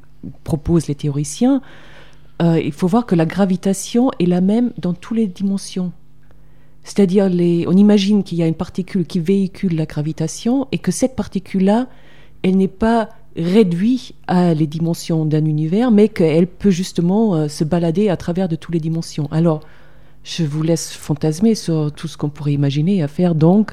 proposent 0.44 0.86
les 0.86 0.94
théoriciens, 0.94 1.62
euh, 2.42 2.60
il 2.60 2.72
faut 2.72 2.86
voir 2.86 3.06
que 3.06 3.16
la 3.16 3.26
gravitation 3.26 4.12
est 4.20 4.26
la 4.26 4.40
même 4.40 4.72
dans 4.78 4.94
toutes 4.94 5.16
les 5.16 5.26
dimensions. 5.26 5.92
C'est-à-dire, 6.84 7.26
on 7.26 7.76
imagine 7.76 8.22
qu'il 8.22 8.38
y 8.38 8.42
a 8.42 8.46
une 8.46 8.54
particule 8.54 9.04
qui 9.04 9.18
véhicule 9.18 9.74
la 9.76 9.86
gravitation 9.86 10.68
et 10.72 10.78
que 10.78 10.90
cette 10.92 11.16
particule-là, 11.16 11.88
elle 12.42 12.56
n'est 12.56 12.66
pas 12.66 13.08
réduit 13.36 14.14
à 14.26 14.54
les 14.54 14.66
dimensions 14.66 15.24
d'un 15.24 15.44
univers, 15.44 15.90
mais 15.90 16.08
qu'elle 16.08 16.46
peut 16.46 16.70
justement 16.70 17.34
euh, 17.34 17.48
se 17.48 17.64
balader 17.64 18.08
à 18.08 18.16
travers 18.16 18.48
de 18.48 18.56
toutes 18.56 18.74
les 18.74 18.80
dimensions. 18.80 19.28
Alors, 19.30 19.60
je 20.24 20.44
vous 20.44 20.62
laisse 20.62 20.92
fantasmer 20.92 21.54
sur 21.54 21.90
tout 21.92 22.08
ce 22.08 22.16
qu'on 22.16 22.28
pourrait 22.28 22.52
imaginer 22.52 23.02
à 23.02 23.08
faire 23.08 23.34
donc 23.34 23.72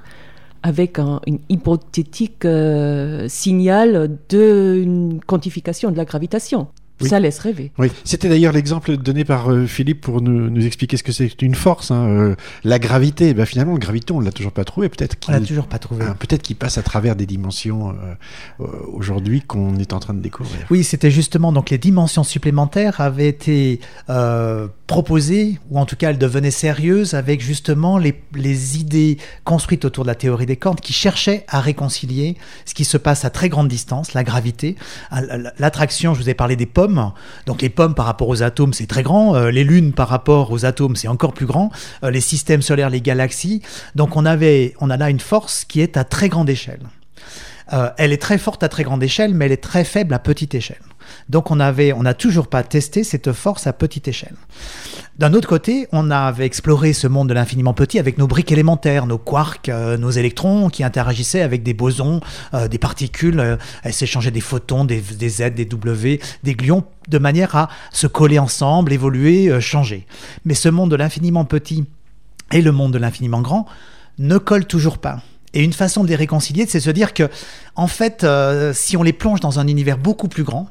avec 0.63 0.99
un 0.99 1.21
une 1.25 1.39
hypothétique 1.47 2.43
euh, 2.45 3.27
signal 3.29 4.17
d'une 4.29 5.19
quantification 5.25 5.91
de 5.91 5.97
la 5.97 6.05
gravitation. 6.05 6.67
Ça 7.07 7.19
laisse 7.19 7.39
rêver. 7.39 7.71
Oui, 7.77 7.91
c'était 8.03 8.29
d'ailleurs 8.29 8.53
l'exemple 8.53 8.97
donné 8.97 9.23
par 9.23 9.51
euh, 9.51 9.65
Philippe 9.65 10.01
pour 10.01 10.21
nous, 10.21 10.49
nous, 10.49 10.65
expliquer 10.65 10.97
ce 10.97 11.03
que 11.03 11.11
c'est 11.11 11.41
une 11.41 11.55
force. 11.55 11.91
Hein, 11.91 12.07
euh, 12.07 12.35
la 12.63 12.79
gravité, 12.79 13.33
ben, 13.33 13.45
finalement, 13.45 13.73
le 13.73 13.79
graviton, 13.79 14.17
on 14.17 14.19
l'a 14.19 14.31
toujours 14.31 14.51
pas 14.51 14.65
trouvé. 14.65 14.89
Peut-être 14.89 15.17
qu'il, 15.19 15.33
l'a 15.33 15.39
toujours 15.39 15.67
pas 15.67 15.79
trouvé. 15.79 16.05
Hein, 16.05 16.15
peut-être 16.19 16.41
qu'il 16.41 16.55
passe 16.55 16.77
à 16.77 16.83
travers 16.83 17.15
des 17.15 17.25
dimensions 17.25 17.95
euh, 18.59 18.65
aujourd'hui 18.91 19.41
qu'on 19.41 19.77
est 19.77 19.93
en 19.93 19.99
train 19.99 20.13
de 20.13 20.21
découvrir. 20.21 20.59
Oui, 20.69 20.83
c'était 20.83 21.11
justement 21.11 21.51
donc 21.51 21.69
les 21.69 21.77
dimensions 21.77 22.23
supplémentaires 22.23 23.01
avaient 23.01 23.29
été 23.29 23.79
proposées, 24.89 25.59
ou 25.69 25.79
en 25.79 25.85
tout 25.85 25.95
cas 25.95 26.09
elles 26.09 26.17
devenaient 26.17 26.51
sérieuses 26.51 27.13
avec 27.13 27.41
justement 27.41 27.97
les, 27.97 28.21
les 28.35 28.77
idées 28.77 29.17
construites 29.45 29.85
autour 29.85 30.03
de 30.03 30.09
la 30.09 30.15
théorie 30.15 30.45
des 30.45 30.57
cordes 30.57 30.81
qui 30.81 30.93
cherchaient 30.93 31.45
à 31.47 31.61
réconcilier 31.61 32.35
ce 32.65 32.73
qui 32.73 32.83
se 32.83 32.97
passe 32.97 33.23
à 33.23 33.29
très 33.29 33.47
grande 33.47 33.69
distance, 33.69 34.13
la 34.13 34.25
gravité, 34.25 34.75
l'attraction. 35.57 36.13
Je 36.13 36.21
vous 36.21 36.29
ai 36.29 36.33
parlé 36.33 36.55
des 36.55 36.65
pommes 36.65 36.89
donc 37.45 37.61
les 37.61 37.69
pommes 37.69 37.95
par 37.95 38.05
rapport 38.05 38.27
aux 38.27 38.43
atomes, 38.43 38.73
c'est 38.73 38.87
très 38.87 39.03
grand. 39.03 39.35
Euh, 39.35 39.51
les 39.51 39.63
lunes 39.63 39.93
par 39.93 40.07
rapport 40.07 40.51
aux 40.51 40.65
atomes, 40.65 40.95
c'est 40.95 41.07
encore 41.07 41.33
plus 41.33 41.45
grand. 41.45 41.71
Euh, 42.03 42.11
les 42.11 42.21
systèmes 42.21 42.61
solaires, 42.61 42.89
les 42.89 43.01
galaxies. 43.01 43.61
Donc 43.95 44.15
on 44.15 44.25
avait, 44.25 44.73
on 44.79 44.89
a 44.89 44.97
là 44.97 45.09
une 45.09 45.19
force 45.19 45.65
qui 45.65 45.81
est 45.81 45.97
à 45.97 46.03
très 46.03 46.29
grande 46.29 46.49
échelle. 46.49 46.81
Euh, 47.73 47.89
elle 47.97 48.11
est 48.11 48.21
très 48.21 48.37
forte 48.37 48.63
à 48.63 48.69
très 48.69 48.83
grande 48.83 49.03
échelle, 49.03 49.33
mais 49.33 49.45
elle 49.45 49.51
est 49.51 49.63
très 49.63 49.83
faible 49.83 50.13
à 50.13 50.19
petite 50.19 50.55
échelle. 50.55 50.81
Donc 51.29 51.51
on 51.51 51.59
avait, 51.59 51.93
on 51.93 52.03
n'a 52.03 52.13
toujours 52.13 52.47
pas 52.47 52.63
testé 52.63 53.03
cette 53.03 53.33
force 53.33 53.67
à 53.67 53.73
petite 53.73 54.07
échelle. 54.07 54.35
D'un 55.19 55.33
autre 55.33 55.49
côté, 55.49 55.85
on 55.91 56.11
avait 56.11 56.45
exploré 56.45 56.93
ce 56.93 57.05
monde 57.05 57.27
de 57.27 57.33
l'infiniment 57.33 57.73
petit 57.73 57.99
avec 57.99 58.17
nos 58.17 58.25
briques 58.25 58.53
élémentaires, 58.53 59.05
nos 59.05 59.17
quarks, 59.17 59.67
euh, 59.67 59.97
nos 59.97 60.11
électrons 60.11 60.69
qui 60.69 60.81
interagissaient 60.81 61.41
avec 61.41 61.61
des 61.61 61.73
bosons, 61.73 62.21
euh, 62.53 62.69
des 62.69 62.77
particules, 62.77 63.41
euh, 63.41 63.57
elles 63.83 63.93
s'échangeaient 63.93 64.31
des 64.31 64.39
photons, 64.39 64.85
des, 64.85 65.01
Z, 65.01 65.55
des 65.55 65.65
W, 65.65 66.21
des 66.43 66.55
gluons, 66.55 66.85
de 67.09 67.17
manière 67.17 67.53
à 67.57 67.67
se 67.91 68.07
coller 68.07 68.39
ensemble, 68.39 68.93
évoluer, 68.93 69.59
changer. 69.59 70.05
Mais 70.45 70.53
ce 70.53 70.69
monde 70.69 70.89
de 70.91 70.95
l'infiniment 70.95 71.43
petit 71.43 71.83
et 72.53 72.61
le 72.61 72.71
monde 72.71 72.93
de 72.93 72.97
l'infiniment 72.97 73.41
grand 73.41 73.65
ne 74.19 74.37
collent 74.37 74.67
toujours 74.67 74.99
pas. 74.99 75.21
Et 75.53 75.65
une 75.65 75.73
façon 75.73 76.03
de 76.05 76.07
les 76.07 76.15
réconcilier, 76.15 76.65
c'est 76.65 76.77
de 76.77 76.83
se 76.83 76.91
dire 76.91 77.13
que, 77.13 77.27
en 77.75 77.87
fait, 77.87 78.25
si 78.71 78.95
on 78.95 79.03
les 79.03 79.13
plonge 79.13 79.41
dans 79.41 79.59
un 79.59 79.67
univers 79.67 79.97
beaucoup 79.97 80.29
plus 80.29 80.43
grand, 80.43 80.69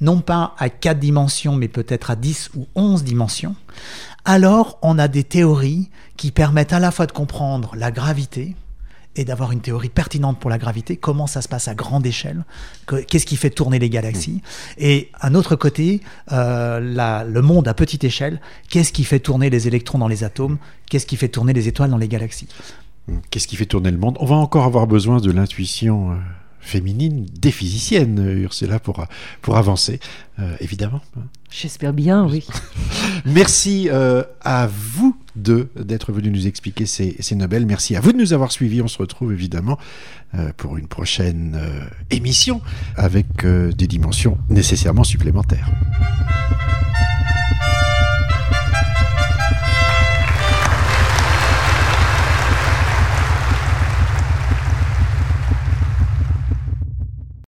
non 0.00 0.20
pas 0.20 0.54
à 0.58 0.68
4 0.68 0.98
dimensions, 0.98 1.56
mais 1.56 1.68
peut-être 1.68 2.10
à 2.10 2.16
10 2.16 2.50
ou 2.56 2.66
11 2.74 3.04
dimensions, 3.04 3.56
alors 4.24 4.78
on 4.82 4.98
a 4.98 5.08
des 5.08 5.24
théories 5.24 5.90
qui 6.16 6.30
permettent 6.30 6.72
à 6.72 6.80
la 6.80 6.90
fois 6.90 7.06
de 7.06 7.12
comprendre 7.12 7.74
la 7.76 7.90
gravité, 7.90 8.54
et 9.18 9.24
d'avoir 9.24 9.50
une 9.50 9.60
théorie 9.60 9.88
pertinente 9.88 10.38
pour 10.38 10.48
la 10.48 10.58
gravité, 10.58 10.96
comment 10.96 11.26
ça 11.26 11.42
se 11.42 11.48
passe 11.48 11.66
à 11.66 11.74
grande 11.74 12.06
échelle, 12.06 12.44
qu'est-ce 13.08 13.26
qui 13.26 13.36
fait 13.36 13.50
tourner 13.50 13.80
les 13.80 13.90
galaxies, 13.90 14.42
et 14.78 15.10
un 15.20 15.34
autre 15.34 15.56
côté, 15.56 16.02
euh, 16.30 16.78
la, 16.78 17.24
le 17.24 17.42
monde 17.42 17.66
à 17.66 17.74
petite 17.74 18.04
échelle, 18.04 18.40
qu'est-ce 18.70 18.92
qui 18.92 19.02
fait 19.02 19.18
tourner 19.18 19.50
les 19.50 19.66
électrons 19.66 19.98
dans 19.98 20.06
les 20.06 20.22
atomes, 20.22 20.58
qu'est-ce 20.88 21.06
qui 21.06 21.16
fait 21.16 21.28
tourner 21.28 21.52
les 21.52 21.66
étoiles 21.66 21.90
dans 21.90 21.98
les 21.98 22.08
galaxies. 22.08 22.48
Qu'est-ce 23.30 23.48
qui 23.48 23.56
fait 23.56 23.66
tourner 23.66 23.90
le 23.90 23.98
monde? 23.98 24.16
On 24.20 24.26
va 24.26 24.36
encore 24.36 24.64
avoir 24.64 24.86
besoin 24.86 25.18
de 25.18 25.32
l'intuition. 25.32 26.16
Féminine 26.60 27.26
des 27.40 27.50
physiciennes, 27.50 28.18
Ursula, 28.42 28.78
pour, 28.78 29.06
pour 29.42 29.56
avancer, 29.56 30.00
euh, 30.38 30.56
évidemment. 30.60 31.00
J'espère 31.50 31.92
bien, 31.92 32.26
oui. 32.26 32.46
Merci 33.24 33.88
euh, 33.90 34.22
à 34.42 34.68
vous 34.68 35.16
deux 35.34 35.70
d'être 35.76 36.12
venus 36.12 36.32
nous 36.32 36.46
expliquer 36.46 36.86
ces, 36.86 37.16
ces, 37.20 37.34
Nobel. 37.34 37.64
Merci 37.64 37.96
à 37.96 38.00
vous 38.00 38.12
de 38.12 38.18
nous 38.18 38.32
avoir 38.32 38.52
suivis. 38.52 38.82
On 38.82 38.88
se 38.88 38.98
retrouve 38.98 39.32
évidemment 39.32 39.78
euh, 40.34 40.50
pour 40.56 40.76
une 40.76 40.88
prochaine 40.88 41.58
émission 42.10 42.60
avec 42.96 43.46
des 43.46 43.86
dimensions 43.86 44.38
nécessairement 44.50 45.04
supplémentaires. 45.04 45.70